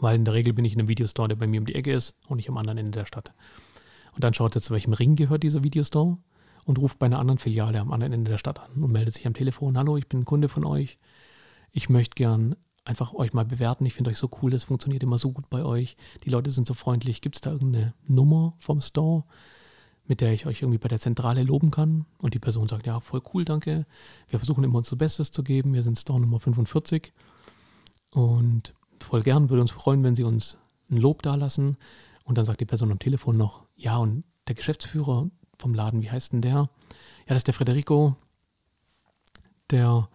Weil 0.00 0.16
in 0.16 0.24
der 0.24 0.32
Regel 0.32 0.54
bin 0.54 0.64
ich 0.64 0.72
in 0.72 0.80
einem 0.80 0.88
Videostore, 0.88 1.28
der 1.28 1.36
bei 1.36 1.46
mir 1.46 1.60
um 1.60 1.66
die 1.66 1.74
Ecke 1.74 1.92
ist 1.92 2.14
und 2.26 2.38
nicht 2.38 2.48
am 2.48 2.56
anderen 2.56 2.78
Ende 2.78 2.98
der 2.98 3.04
Stadt. 3.04 3.32
Und 4.14 4.24
dann 4.24 4.32
schaut 4.32 4.56
er, 4.56 4.62
zu 4.62 4.72
welchem 4.72 4.94
Ring 4.94 5.14
gehört 5.14 5.42
dieser 5.42 5.62
Videostore 5.62 6.16
und 6.66 6.78
ruft 6.78 6.98
bei 6.98 7.06
einer 7.06 7.18
anderen 7.18 7.38
Filiale 7.38 7.80
am 7.80 7.92
anderen 7.92 8.12
Ende 8.12 8.30
der 8.30 8.38
Stadt 8.38 8.60
an 8.60 8.82
und 8.82 8.92
meldet 8.92 9.14
sich 9.14 9.26
am 9.26 9.34
Telefon, 9.34 9.76
hallo, 9.76 9.96
ich 9.96 10.08
bin 10.08 10.20
ein 10.20 10.24
Kunde 10.24 10.48
von 10.48 10.64
euch. 10.64 10.98
Ich 11.72 11.88
möchte 11.88 12.14
gern 12.14 12.56
einfach 12.84 13.14
euch 13.14 13.32
mal 13.32 13.44
bewerten. 13.44 13.86
Ich 13.86 13.94
finde 13.94 14.10
euch 14.10 14.18
so 14.18 14.28
cool, 14.40 14.50
das 14.50 14.64
funktioniert 14.64 15.02
immer 15.02 15.18
so 15.18 15.32
gut 15.32 15.48
bei 15.50 15.64
euch. 15.64 15.96
Die 16.24 16.30
Leute 16.30 16.50
sind 16.50 16.66
so 16.66 16.74
freundlich. 16.74 17.20
Gibt 17.20 17.36
es 17.36 17.40
da 17.40 17.52
irgendeine 17.52 17.94
Nummer 18.06 18.54
vom 18.58 18.80
Store, 18.80 19.24
mit 20.04 20.20
der 20.20 20.32
ich 20.32 20.46
euch 20.46 20.62
irgendwie 20.62 20.78
bei 20.78 20.88
der 20.88 21.00
Zentrale 21.00 21.42
loben 21.42 21.70
kann? 21.70 22.06
Und 22.20 22.34
die 22.34 22.38
Person 22.38 22.68
sagt, 22.68 22.86
ja, 22.86 23.00
voll 23.00 23.22
cool, 23.32 23.44
danke. 23.44 23.86
Wir 24.28 24.38
versuchen 24.38 24.64
immer 24.64 24.78
unser 24.78 24.96
Bestes 24.96 25.30
zu 25.30 25.42
geben. 25.42 25.74
Wir 25.74 25.82
sind 25.82 25.98
Store 25.98 26.20
Nummer 26.20 26.40
45. 26.40 27.12
Und 28.10 28.74
voll 29.00 29.22
gern, 29.22 29.48
würde 29.50 29.62
uns 29.62 29.70
freuen, 29.70 30.02
wenn 30.02 30.14
Sie 30.14 30.24
uns 30.24 30.58
ein 30.90 30.98
Lob 30.98 31.22
dalassen. 31.22 31.76
Und 32.24 32.38
dann 32.38 32.44
sagt 32.44 32.60
die 32.60 32.66
Person 32.66 32.92
am 32.92 32.98
Telefon 32.98 33.36
noch, 33.36 33.64
ja, 33.76 33.96
und 33.96 34.24
der 34.48 34.54
Geschäftsführer, 34.54 35.30
vom 35.62 35.74
Laden, 35.74 36.02
wie 36.02 36.10
heißt 36.10 36.32
denn 36.32 36.42
der? 36.42 36.52
Ja, 36.52 36.68
das 37.28 37.38
ist 37.38 37.46
der 37.46 37.54
Federico. 37.54 38.16
Der, 39.70 40.08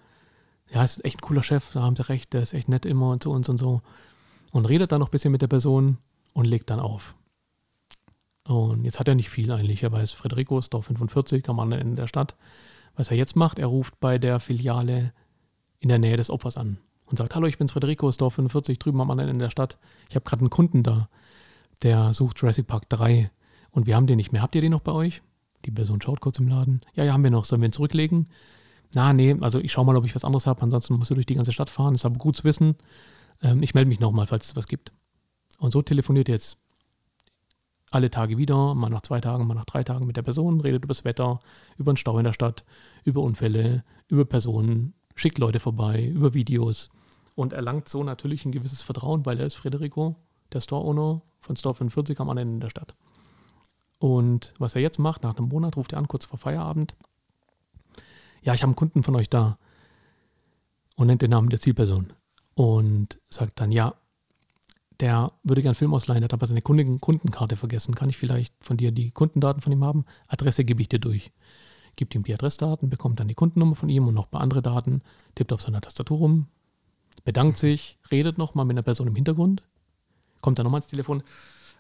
ja, 0.70 0.84
ist 0.84 1.04
echt 1.04 1.18
ein 1.18 1.22
cooler 1.22 1.44
Chef, 1.44 1.72
da 1.74 1.82
haben 1.82 1.96
sie 1.96 2.08
recht, 2.08 2.34
der 2.34 2.42
ist 2.42 2.54
echt 2.54 2.70
nett 2.70 2.86
immer 2.86 3.20
zu 3.20 3.32
uns 3.32 3.50
und 3.50 3.58
so. 3.58 3.82
Und 4.52 4.66
redet 4.66 4.92
dann 4.92 5.00
noch 5.00 5.08
ein 5.08 5.12
bisschen 5.12 5.32
mit 5.32 5.42
der 5.42 5.48
Person 5.48 5.98
und 6.34 6.46
legt 6.46 6.70
dann 6.70 6.80
auf. 6.80 7.16
Und 8.44 8.86
jetzt 8.86 9.00
hat 9.00 9.08
er 9.08 9.16
nicht 9.16 9.30
viel 9.30 9.52
eigentlich. 9.52 9.84
Er 9.84 9.92
weiß, 9.92 10.12
Federico 10.12 10.58
ist 10.58 10.74
Dorf 10.74 10.86
45 10.86 11.50
am 11.50 11.60
anderen 11.60 11.82
Ende 11.82 12.02
der 12.02 12.08
Stadt. 12.08 12.36
Was 12.96 13.12
er 13.12 13.18
jetzt 13.18 13.36
macht, 13.36 13.60
er 13.60 13.68
ruft 13.68 14.00
bei 14.00 14.18
der 14.18 14.40
Filiale 14.40 15.14
in 15.80 15.90
der 15.90 16.00
Nähe 16.00 16.18
des 16.18 16.30
Opfers 16.30 16.58
an 16.58 16.78
und 17.06 17.18
sagt, 17.18 17.36
hallo, 17.36 17.48
ich 17.48 17.58
bin's 17.58 17.74
Federico, 17.74 18.08
ist 18.10 18.22
Dorf 18.22 18.36
45 18.36 18.80
drüben 18.80 19.02
am 19.02 19.12
anderen 19.12 19.32
Ende 19.32 19.46
der 19.46 19.50
Stadt. 19.50 19.78
Ich 20.10 20.16
habe 20.16 20.26
gerade 20.26 20.42
einen 20.42 20.50
Kunden 20.50 20.84
da, 20.84 21.10
der 21.84 22.14
sucht 22.14 22.40
Jurassic 22.40 22.68
Park 22.68 22.90
3 22.90 23.30
und 23.72 23.86
wir 23.86 23.96
haben 23.96 24.08
den 24.08 24.18
nicht 24.18 24.32
mehr. 24.32 24.42
Habt 24.42 24.56
ihr 24.56 24.62
den 24.62 24.72
noch 24.72 24.82
bei 24.82 24.92
euch? 24.92 25.22
Die 25.68 25.72
Person 25.72 26.02
schaut 26.02 26.22
kurz 26.22 26.40
im 26.40 26.48
Laden. 26.48 26.80
Ja, 26.96 27.04
ja, 27.04 27.12
haben 27.12 27.24
wir 27.24 27.30
noch. 27.30 27.44
Sollen 27.44 27.62
wir 27.62 27.68
ihn 27.68 27.74
zurücklegen? 27.74 28.28
Na, 28.94 29.12
nee, 29.12 29.36
also 29.42 29.60
ich 29.60 29.74
schaue 29.74 29.86
mal, 29.86 29.98
ob 29.98 30.06
ich 30.06 30.16
was 30.16 30.24
anderes 30.24 30.48
habe. 30.48 30.62
Ansonsten 30.62 30.94
musst 30.94 31.12
du 31.12 31.16
durch 31.16 31.26
die 31.26 31.36
ganze 31.36 31.52
Stadt 31.52 31.70
fahren. 31.70 31.94
Ist 31.94 32.06
aber 32.06 32.18
gut 32.18 32.38
zu 32.38 32.46
wissen. 32.46 32.76
Ähm, 33.44 33.62
ich 33.62 33.74
melde 33.74 33.90
mich 33.90 34.00
nochmal, 34.00 34.28
falls 34.28 34.48
es 34.48 34.56
was 34.56 34.68
gibt. 34.68 34.94
Und 35.60 35.72
so 35.72 35.82
telefoniert 35.82 36.30
jetzt 36.30 36.58
alle 37.92 38.10
Tage 38.10 38.38
wieder, 38.38 38.76
mal 38.76 38.90
nach 38.90 39.02
zwei 39.02 39.20
Tagen, 39.20 39.46
mal 39.46 39.56
nach 39.56 39.66
drei 39.66 39.84
Tagen 39.84 40.06
mit 40.06 40.16
der 40.16 40.22
Person, 40.22 40.62
redet 40.62 40.86
über 40.86 40.94
das 40.94 41.04
Wetter, 41.04 41.40
über 41.78 41.92
den 41.92 41.98
Stau 41.98 42.18
in 42.18 42.24
der 42.24 42.34
Stadt, 42.34 42.64
über 43.04 43.22
Unfälle, 43.22 43.84
über 44.08 44.26
Personen, 44.26 44.94
schickt 45.16 45.38
Leute 45.38 45.60
vorbei, 45.60 46.06
über 46.06 46.34
Videos 46.34 46.90
und 47.36 47.54
erlangt 47.54 47.88
so 47.88 48.04
natürlich 48.04 48.46
ein 48.46 48.52
gewisses 48.52 48.84
Vertrauen, 48.84 49.26
weil 49.26 49.40
er 49.40 49.48
ist 49.48 49.56
Federico, 49.56 50.16
der 50.54 50.62
Store-Owner 50.62 51.22
von 51.40 51.56
Store 51.56 51.76
45 51.76 52.20
am 52.20 52.30
anderen 52.30 52.50
Ende 52.50 52.66
der 52.66 52.72
Stadt. 52.72 52.94
Und 54.00 54.54
was 54.60 54.76
er 54.76 54.82
jetzt 54.82 55.00
macht, 55.00 55.24
nach 55.24 55.38
einem 55.38 55.50
Monat 55.50 55.78
ruft 55.78 55.94
er 55.94 56.00
an, 56.00 56.08
kurz 56.08 56.26
vor 56.26 56.38
Feierabend. 56.40 56.96
Ja, 58.44 58.54
ich 58.54 58.62
habe 58.62 58.70
einen 58.70 58.76
Kunden 58.76 59.04
von 59.04 59.16
euch 59.16 59.30
da 59.30 59.58
und 60.96 61.08
nennt 61.08 61.22
den 61.22 61.32
Namen 61.32 61.50
der 61.50 61.60
Zielperson 61.60 62.14
und 62.54 63.20
sagt 63.30 63.60
dann, 63.60 63.72
ja, 63.72 63.96
der 65.00 65.32
würde 65.44 65.62
gerne 65.62 65.76
Film 65.76 65.94
ausleihen, 65.94 66.24
hat 66.24 66.34
aber 66.34 66.48
seine 66.48 66.62
Kundenkarte 66.62 67.56
vergessen. 67.56 67.94
Kann 67.94 68.10
ich 68.10 68.18
vielleicht 68.18 68.54
von 68.62 68.78
dir 68.78 68.92
die 68.92 69.12
Kundendaten 69.12 69.62
von 69.62 69.72
ihm 69.72 69.84
haben? 69.84 70.06
Adresse 70.28 70.64
gebe 70.64 70.82
ich 70.82 70.90
dir 70.90 71.00
durch. 71.00 71.32
Gibt 71.96 72.16
ihm 72.16 72.24
die 72.24 72.34
Adressdaten, 72.34 72.90
bekommt 72.90 73.20
dann 73.20 73.28
die 73.28 73.36
Kundennummer 73.36 73.76
von 73.76 73.90
ihm 73.90 74.08
und 74.08 74.14
noch 74.14 74.26
ein 74.26 74.32
paar 74.32 74.42
andere 74.42 74.62
Daten, 74.62 75.02
tippt 75.36 75.54
auf 75.54 75.62
seiner 75.62 75.82
Tastatur 75.82 76.18
rum, 76.18 76.48
bedankt 77.26 77.58
sich, 77.58 77.98
redet 78.12 78.38
nochmal 78.38 78.66
mit 78.66 78.76
einer 78.76 78.84
Person 78.84 79.08
im 79.08 79.16
Hintergrund, 79.16 79.64
kommt 80.42 80.60
dann 80.60 80.64
nochmal 80.64 80.80
ins 80.80 80.88
Telefon 80.88 81.24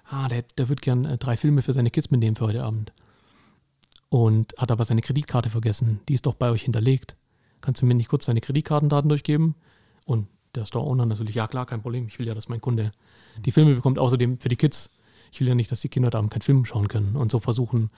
ah, 0.09 0.27
der, 0.27 0.43
der 0.57 0.69
wird 0.69 0.81
gern 0.81 1.05
äh, 1.05 1.17
drei 1.17 1.37
Filme 1.37 1.61
für 1.61 1.73
seine 1.73 1.91
Kids 1.91 2.11
mitnehmen 2.11 2.35
für 2.35 2.45
heute 2.45 2.63
Abend. 2.63 2.93
Und 4.09 4.53
hat 4.57 4.71
aber 4.71 4.85
seine 4.85 5.01
Kreditkarte 5.01 5.49
vergessen. 5.49 5.99
Die 6.07 6.13
ist 6.13 6.25
doch 6.25 6.35
bei 6.35 6.49
euch 6.49 6.63
hinterlegt. 6.63 7.17
Kannst 7.59 7.81
du 7.81 7.85
mir 7.85 7.95
nicht 7.95 8.09
kurz 8.09 8.25
deine 8.25 8.41
Kreditkartendaten 8.41 9.09
durchgeben? 9.09 9.55
Und 10.05 10.27
der 10.55 10.65
Store-Owner 10.65 11.05
natürlich, 11.05 11.35
ja 11.35 11.47
klar, 11.47 11.65
kein 11.65 11.81
Problem. 11.81 12.07
Ich 12.07 12.17
will 12.17 12.27
ja, 12.27 12.33
dass 12.33 12.47
mein 12.47 12.61
Kunde 12.61 12.91
die 13.45 13.51
Filme 13.51 13.75
bekommt. 13.75 13.99
Außerdem 13.99 14.39
für 14.39 14.49
die 14.49 14.55
Kids. 14.55 14.89
Ich 15.31 15.41
will 15.41 15.47
ja 15.47 15.55
nicht, 15.55 15.71
dass 15.71 15.81
die 15.81 15.89
Kinder 15.89 16.09
da 16.09 16.21
keinen 16.21 16.41
Film 16.41 16.65
schauen 16.65 16.87
können. 16.87 17.17
Und 17.17 17.31
so 17.31 17.39
versuchen 17.39 17.89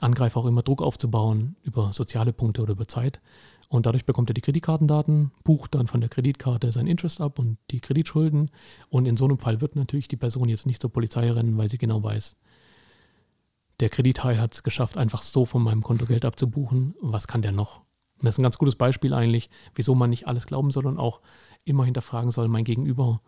Angreifer 0.00 0.40
auch 0.40 0.46
immer 0.46 0.62
Druck 0.62 0.82
aufzubauen 0.82 1.56
über 1.62 1.92
soziale 1.92 2.32
Punkte 2.32 2.62
oder 2.62 2.72
über 2.72 2.86
Zeit. 2.86 3.20
Und 3.68 3.84
dadurch 3.84 4.06
bekommt 4.06 4.30
er 4.30 4.34
die 4.34 4.40
Kreditkartendaten, 4.40 5.30
bucht 5.44 5.74
dann 5.74 5.86
von 5.86 6.00
der 6.00 6.08
Kreditkarte 6.08 6.72
sein 6.72 6.86
Interest 6.86 7.20
ab 7.20 7.38
und 7.38 7.58
die 7.70 7.80
Kreditschulden. 7.80 8.50
Und 8.88 9.06
in 9.06 9.18
so 9.18 9.26
einem 9.26 9.38
Fall 9.38 9.60
wird 9.60 9.76
natürlich 9.76 10.08
die 10.08 10.16
Person 10.16 10.48
jetzt 10.48 10.66
nicht 10.66 10.80
zur 10.80 10.90
Polizei 10.90 11.30
rennen, 11.30 11.58
weil 11.58 11.68
sie 11.68 11.76
genau 11.76 12.02
weiß, 12.02 12.36
der 13.80 13.90
Kredithai 13.90 14.36
hat 14.36 14.54
es 14.54 14.62
geschafft, 14.62 14.96
einfach 14.96 15.22
so 15.22 15.44
von 15.44 15.62
meinem 15.62 15.82
Konto 15.82 16.06
Geld 16.06 16.24
abzubuchen. 16.24 16.94
Was 17.00 17.28
kann 17.28 17.42
der 17.42 17.52
noch? 17.52 17.80
Und 18.18 18.24
das 18.24 18.34
ist 18.34 18.38
ein 18.38 18.42
ganz 18.42 18.58
gutes 18.58 18.74
Beispiel 18.74 19.14
eigentlich, 19.14 19.50
wieso 19.74 19.94
man 19.94 20.10
nicht 20.10 20.26
alles 20.26 20.46
glauben 20.46 20.70
soll 20.70 20.86
und 20.86 20.98
auch 20.98 21.20
immer 21.64 21.84
hinterfragen 21.84 22.30
soll, 22.30 22.48
mein 22.48 22.64
Gegenüber, 22.64 23.20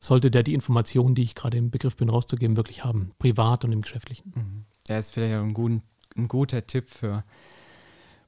sollte 0.00 0.30
der 0.30 0.42
die 0.42 0.52
Informationen, 0.52 1.14
die 1.14 1.22
ich 1.22 1.34
gerade 1.34 1.56
im 1.56 1.70
Begriff 1.70 1.96
bin 1.96 2.10
rauszugeben, 2.10 2.56
wirklich 2.56 2.84
haben, 2.84 3.12
privat 3.18 3.64
und 3.64 3.72
im 3.72 3.80
Geschäftlichen. 3.80 4.32
Mhm. 4.34 4.94
Ist 4.94 5.14
vielleicht 5.14 5.36
auch 5.36 5.42
ein 5.42 5.54
gut, 5.54 5.80
ein 6.16 6.28
guter 6.28 6.66
Tipp 6.66 6.90
für 6.90 7.24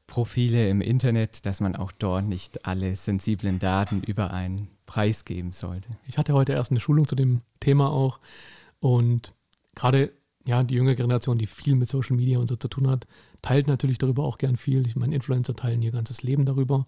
Profile 0.06 0.68
im 0.68 0.80
Internet, 0.80 1.46
dass 1.46 1.60
man 1.60 1.76
auch 1.76 1.92
dort 1.92 2.26
nicht 2.26 2.64
alle 2.66 2.96
sensiblen 2.96 3.58
Daten 3.58 4.02
über 4.02 4.30
einen 4.30 4.68
Preis 4.86 5.24
geben 5.24 5.52
sollte. 5.52 5.88
Ich 6.06 6.16
hatte 6.16 6.32
heute 6.32 6.52
erst 6.52 6.70
eine 6.70 6.80
Schulung 6.80 7.08
zu 7.08 7.16
dem 7.16 7.42
Thema 7.60 7.90
auch 7.90 8.20
und 8.80 9.32
gerade 9.74 10.12
ja, 10.46 10.62
die 10.62 10.76
jüngere 10.76 10.94
Generation, 10.94 11.38
die 11.38 11.48
viel 11.48 11.74
mit 11.74 11.88
Social 11.88 12.16
Media 12.16 12.38
und 12.38 12.46
so 12.46 12.54
zu 12.54 12.68
tun 12.68 12.88
hat, 12.88 13.08
teilt 13.42 13.66
natürlich 13.66 13.98
darüber 13.98 14.22
auch 14.22 14.38
gern 14.38 14.56
viel. 14.56 14.86
Ich 14.86 14.94
meine, 14.94 15.12
Influencer 15.12 15.56
teilen 15.56 15.82
ihr 15.82 15.90
ganzes 15.90 16.22
Leben 16.22 16.44
darüber. 16.46 16.86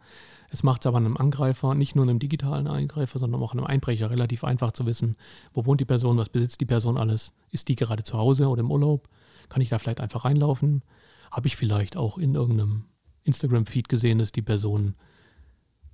Es 0.48 0.62
macht 0.62 0.82
es 0.82 0.86
aber 0.86 0.98
einem 0.98 1.16
Angreifer, 1.16 1.74
nicht 1.74 1.96
nur 1.96 2.04
einem 2.04 2.20
digitalen 2.20 2.68
Eingreifer, 2.68 3.18
sondern 3.18 3.42
auch 3.42 3.52
einem 3.52 3.64
Einbrecher 3.64 4.10
relativ 4.10 4.44
einfach 4.44 4.70
zu 4.70 4.86
wissen, 4.86 5.16
wo 5.52 5.66
wohnt 5.66 5.80
die 5.80 5.84
Person, 5.84 6.16
was 6.18 6.28
besitzt 6.28 6.60
die 6.60 6.66
Person 6.66 6.96
alles. 6.96 7.32
Ist 7.50 7.66
die 7.66 7.74
gerade 7.74 8.04
zu 8.04 8.16
Hause 8.16 8.46
oder 8.46 8.60
im 8.60 8.70
Urlaub? 8.70 9.08
Kann 9.48 9.60
ich 9.60 9.70
da 9.70 9.80
vielleicht 9.80 10.00
einfach 10.00 10.24
reinlaufen? 10.24 10.82
Habe 11.32 11.48
ich 11.48 11.56
vielleicht 11.56 11.96
auch 11.96 12.16
in 12.16 12.36
irgendeinem 12.36 12.84
Instagram-Feed 13.28 13.88
gesehen, 13.88 14.18
dass 14.18 14.32
die 14.32 14.42
Person 14.42 14.94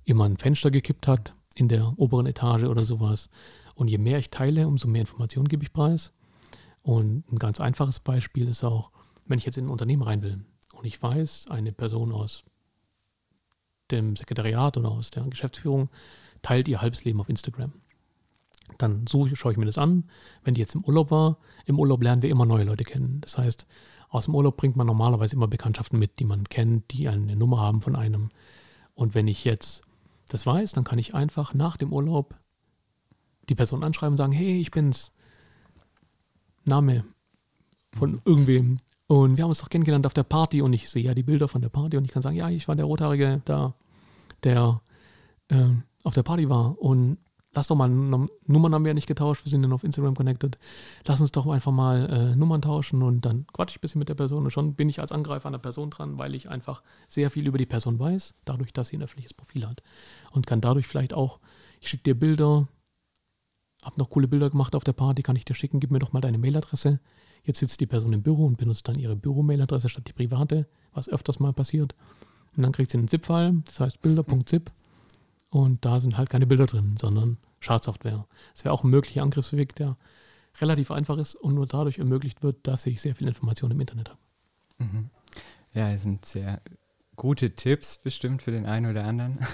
immer 0.05 0.25
ein 0.25 0.37
Fenster 0.37 0.71
gekippt 0.71 1.07
hat 1.07 1.35
in 1.55 1.67
der 1.67 1.93
oberen 1.97 2.25
Etage 2.25 2.63
oder 2.63 2.85
sowas. 2.85 3.29
Und 3.75 3.89
je 3.89 3.97
mehr 3.97 4.19
ich 4.19 4.29
teile, 4.29 4.67
umso 4.67 4.87
mehr 4.87 5.01
Informationen 5.01 5.47
gebe 5.47 5.63
ich 5.63 5.73
preis. 5.73 6.13
Und 6.81 7.31
ein 7.31 7.39
ganz 7.39 7.59
einfaches 7.59 7.99
Beispiel 7.99 8.47
ist 8.47 8.63
auch, 8.63 8.91
wenn 9.25 9.39
ich 9.39 9.45
jetzt 9.45 9.57
in 9.57 9.65
ein 9.65 9.71
Unternehmen 9.71 10.03
rein 10.03 10.21
will 10.21 10.45
und 10.75 10.85
ich 10.85 11.01
weiß, 11.01 11.47
eine 11.49 11.71
Person 11.71 12.11
aus 12.11 12.43
dem 13.91 14.15
Sekretariat 14.15 14.77
oder 14.77 14.89
aus 14.89 15.11
der 15.11 15.23
Geschäftsführung 15.23 15.89
teilt 16.41 16.67
ihr 16.67 16.81
halbes 16.81 17.03
Leben 17.03 17.19
auf 17.19 17.29
Instagram. 17.29 17.73
Dann 18.77 19.07
suche, 19.07 19.35
schaue 19.35 19.51
ich 19.51 19.57
mir 19.57 19.65
das 19.65 19.77
an. 19.77 20.09
Wenn 20.43 20.53
die 20.53 20.61
jetzt 20.61 20.75
im 20.75 20.83
Urlaub 20.83 21.11
war, 21.11 21.37
im 21.65 21.79
Urlaub 21.79 22.01
lernen 22.01 22.21
wir 22.21 22.29
immer 22.29 22.45
neue 22.45 22.63
Leute 22.63 22.83
kennen. 22.83 23.21
Das 23.21 23.37
heißt, 23.37 23.67
aus 24.15 24.25
dem 24.25 24.35
Urlaub 24.35 24.57
bringt 24.57 24.75
man 24.75 24.87
normalerweise 24.87 25.35
immer 25.35 25.47
Bekanntschaften 25.47 25.99
mit, 25.99 26.19
die 26.19 26.25
man 26.25 26.45
kennt, 26.45 26.91
die 26.91 27.07
eine 27.07 27.35
Nummer 27.35 27.59
haben 27.59 27.81
von 27.81 27.95
einem. 27.95 28.29
Und 28.93 29.13
wenn 29.13 29.27
ich 29.27 29.43
jetzt 29.45 29.83
das 30.29 30.45
weiß, 30.45 30.71
dann 30.71 30.83
kann 30.83 30.99
ich 30.99 31.13
einfach 31.13 31.53
nach 31.53 31.77
dem 31.77 31.93
Urlaub 31.93 32.35
die 33.49 33.55
Person 33.55 33.83
anschreiben 33.83 34.13
und 34.13 34.17
sagen, 34.17 34.33
hey, 34.33 34.59
ich 34.59 34.71
bin's. 34.71 35.11
Name 36.63 37.05
von 37.93 38.13
mhm. 38.13 38.21
irgendwem. 38.25 38.77
Und 39.07 39.37
wir 39.37 39.43
haben 39.43 39.49
uns 39.49 39.59
doch 39.59 39.69
kennengelernt 39.69 40.07
auf 40.07 40.13
der 40.13 40.23
Party 40.23 40.61
und 40.61 40.73
ich 40.73 40.89
sehe 40.89 41.03
ja 41.03 41.13
die 41.13 41.23
Bilder 41.23 41.47
von 41.47 41.61
der 41.61 41.69
Party 41.69 41.97
und 41.97 42.05
ich 42.05 42.11
kann 42.11 42.23
sagen, 42.23 42.35
ja, 42.35 42.49
ich 42.49 42.67
war 42.67 42.75
der 42.75 42.85
Rothaarige 42.85 43.41
da, 43.45 43.75
der 44.43 44.81
äh, 45.49 45.69
auf 46.03 46.15
der 46.15 46.23
Party 46.23 46.49
war. 46.49 46.79
Und 46.81 47.17
lass 47.55 47.67
doch 47.67 47.75
mal, 47.75 47.87
Nummern 47.89 48.73
haben 48.73 48.83
wir 48.83 48.89
ja 48.89 48.93
nicht 48.93 49.07
getauscht, 49.07 49.45
wir 49.45 49.49
sind 49.49 49.63
dann 49.63 49.73
auf 49.73 49.83
Instagram 49.83 50.15
connected. 50.15 50.57
Lass 51.05 51.21
uns 51.21 51.31
doch 51.31 51.47
einfach 51.47 51.71
mal 51.71 52.09
äh, 52.09 52.35
Nummern 52.35 52.61
tauschen 52.61 53.01
und 53.01 53.25
dann 53.25 53.47
quatsch 53.53 53.71
ich 53.71 53.77
ein 53.77 53.81
bisschen 53.81 53.99
mit 53.99 54.09
der 54.09 54.15
Person 54.15 54.43
und 54.43 54.51
schon 54.51 54.75
bin 54.75 54.89
ich 54.89 54.99
als 54.99 55.11
Angreifer 55.11 55.47
an 55.47 55.53
der 55.53 55.59
Person 55.59 55.89
dran, 55.89 56.17
weil 56.17 56.35
ich 56.35 56.49
einfach 56.49 56.83
sehr 57.07 57.31
viel 57.31 57.47
über 57.47 57.57
die 57.57 57.65
Person 57.65 57.97
weiß, 57.97 58.35
dadurch, 58.43 58.73
dass 58.73 58.89
sie 58.89 58.97
ein 58.97 59.03
öffentliches 59.03 59.33
Profil 59.33 59.67
hat. 59.67 59.81
Und 60.31 60.45
kann 60.45 60.61
dadurch 60.61 60.85
vielleicht 60.85 61.13
auch, 61.13 61.39
ich 61.79 61.87
schicke 61.87 62.03
dir 62.03 62.19
Bilder, 62.19 62.67
hab 63.81 63.97
noch 63.97 64.09
coole 64.09 64.27
Bilder 64.27 64.49
gemacht 64.49 64.75
auf 64.75 64.83
der 64.83 64.93
Party, 64.93 65.23
kann 65.23 65.35
ich 65.35 65.45
dir 65.45 65.55
schicken, 65.55 65.79
gib 65.79 65.91
mir 65.91 65.99
doch 65.99 66.11
mal 66.11 66.21
deine 66.21 66.37
Mailadresse. 66.37 66.99
Jetzt 67.43 67.59
sitzt 67.59 67.79
die 67.79 67.85
Person 67.85 68.11
im 68.11 68.23
Büro 68.23 68.45
und 68.45 68.57
benutzt 68.57 68.87
dann 68.87 68.95
ihre 68.95 69.15
Büro-Mailadresse 69.15 69.87
statt 69.89 70.07
die 70.07 70.13
private, 70.13 70.67
was 70.93 71.07
öfters 71.07 71.39
mal 71.39 71.53
passiert. 71.53 71.95
Und 72.57 72.63
dann 72.63 72.71
kriegt 72.71 72.89
sie 72.89 72.97
einen 72.97 73.07
ZIP-File, 73.07 73.61
das 73.65 73.79
heißt 73.79 74.01
bilder.zip. 74.01 74.71
Und 75.49 75.85
da 75.85 75.99
sind 75.99 76.17
halt 76.17 76.29
keine 76.29 76.47
Bilder 76.47 76.65
drin, 76.65 76.97
sondern 76.99 77.37
Schadsoftware. 77.59 78.25
Das 78.53 78.65
wäre 78.65 78.73
auch 78.73 78.83
ein 78.83 78.89
möglicher 78.89 79.23
Angriffsweg, 79.23 79.75
der 79.75 79.97
relativ 80.59 80.91
einfach 80.91 81.17
ist 81.17 81.35
und 81.35 81.55
nur 81.55 81.67
dadurch 81.67 81.99
ermöglicht 81.99 82.43
wird, 82.43 82.67
dass 82.67 82.85
ich 82.85 83.01
sehr 83.01 83.15
viel 83.15 83.27
Information 83.27 83.71
im 83.71 83.79
Internet 83.79 84.09
habe. 84.09 84.19
Mhm. 84.77 85.09
Ja, 85.73 85.91
das 85.91 86.03
sind 86.03 86.25
sehr 86.25 86.61
gute 87.15 87.51
Tipps 87.51 87.97
bestimmt 87.97 88.41
für 88.41 88.51
den 88.51 88.65
einen 88.65 88.89
oder 88.89 89.05
anderen. 89.05 89.39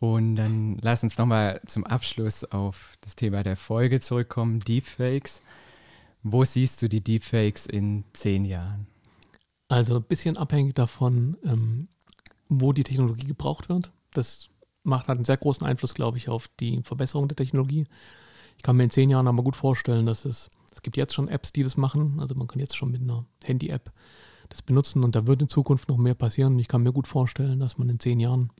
Und 0.00 0.34
dann 0.34 0.78
lass 0.80 1.04
uns 1.04 1.16
nochmal 1.16 1.60
zum 1.66 1.86
Abschluss 1.86 2.42
auf 2.44 2.96
das 3.02 3.14
Thema 3.14 3.44
der 3.44 3.56
Folge 3.56 4.00
zurückkommen, 4.00 4.58
Deepfakes. 4.58 5.42
Wo 6.24 6.44
siehst 6.44 6.82
du 6.82 6.88
die 6.88 7.02
Deepfakes 7.02 7.66
in 7.66 8.02
zehn 8.12 8.44
Jahren? 8.44 8.88
Also 9.68 9.96
ein 9.96 10.02
bisschen 10.02 10.36
abhängig 10.36 10.74
davon, 10.74 11.36
ähm, 11.44 11.88
wo 12.48 12.72
die 12.72 12.82
Technologie 12.82 13.26
gebraucht 13.26 13.68
wird. 13.68 13.92
Das 14.12 14.48
macht 14.84 15.08
halt 15.08 15.18
einen 15.18 15.24
sehr 15.24 15.36
großen 15.36 15.66
Einfluss, 15.66 15.94
glaube 15.94 16.18
ich, 16.18 16.28
auf 16.28 16.48
die 16.60 16.82
Verbesserung 16.82 17.28
der 17.28 17.36
Technologie. 17.36 17.86
Ich 18.56 18.62
kann 18.62 18.76
mir 18.76 18.84
in 18.84 18.90
zehn 18.90 19.10
Jahren 19.10 19.28
aber 19.28 19.42
gut 19.42 19.56
vorstellen, 19.56 20.06
dass 20.06 20.24
es, 20.24 20.50
es 20.70 20.82
gibt 20.82 20.96
jetzt 20.96 21.14
schon 21.14 21.28
Apps, 21.28 21.52
die 21.52 21.62
das 21.62 21.76
machen. 21.76 22.20
Also 22.20 22.34
man 22.34 22.48
kann 22.48 22.60
jetzt 22.60 22.76
schon 22.76 22.90
mit 22.90 23.02
einer 23.02 23.24
Handy-App 23.44 23.92
das 24.48 24.62
benutzen 24.62 25.02
und 25.02 25.14
da 25.14 25.26
wird 25.26 25.42
in 25.42 25.48
Zukunft 25.48 25.88
noch 25.88 25.96
mehr 25.96 26.14
passieren. 26.14 26.58
Ich 26.58 26.68
kann 26.68 26.82
mir 26.82 26.92
gut 26.92 27.06
vorstellen, 27.06 27.60
dass 27.60 27.78
man 27.78 27.88
in 27.88 27.98
zehn 27.98 28.20
Jahren 28.20 28.50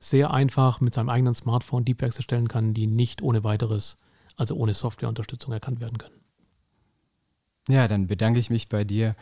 sehr 0.00 0.32
einfach 0.32 0.80
mit 0.80 0.94
seinem 0.94 1.08
eigenen 1.08 1.34
Smartphone 1.34 1.84
Deepfakes 1.84 2.16
erstellen 2.16 2.46
kann, 2.46 2.72
die 2.72 2.86
nicht 2.86 3.20
ohne 3.20 3.42
weiteres, 3.42 3.98
also 4.36 4.54
ohne 4.54 4.74
Softwareunterstützung 4.74 5.52
erkannt 5.52 5.80
werden 5.80 5.98
können. 5.98 6.20
Ja, 7.68 7.88
dann 7.88 8.06
bedanke 8.06 8.38
ich 8.38 8.48
mich 8.48 8.68
bei 8.68 8.84
dir 8.84 9.16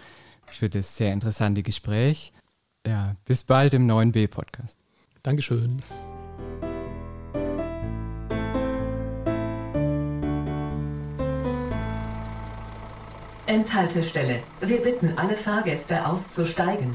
für 0.47 0.69
das 0.69 0.97
sehr 0.97 1.13
interessante 1.13 1.63
Gespräch. 1.63 2.33
Ja, 2.87 3.17
bis 3.25 3.45
bald 3.45 3.75
im 3.75 3.87
neuen 3.87 4.13
B-Podcast. 4.13 4.79
Dankeschön. 5.27 5.83
Enthaltestelle. 13.47 14.45
Wir 14.61 14.81
bitten 14.83 15.15
alle 15.19 15.37
Fahrgäste 15.37 16.07
auszusteigen. 16.07 16.95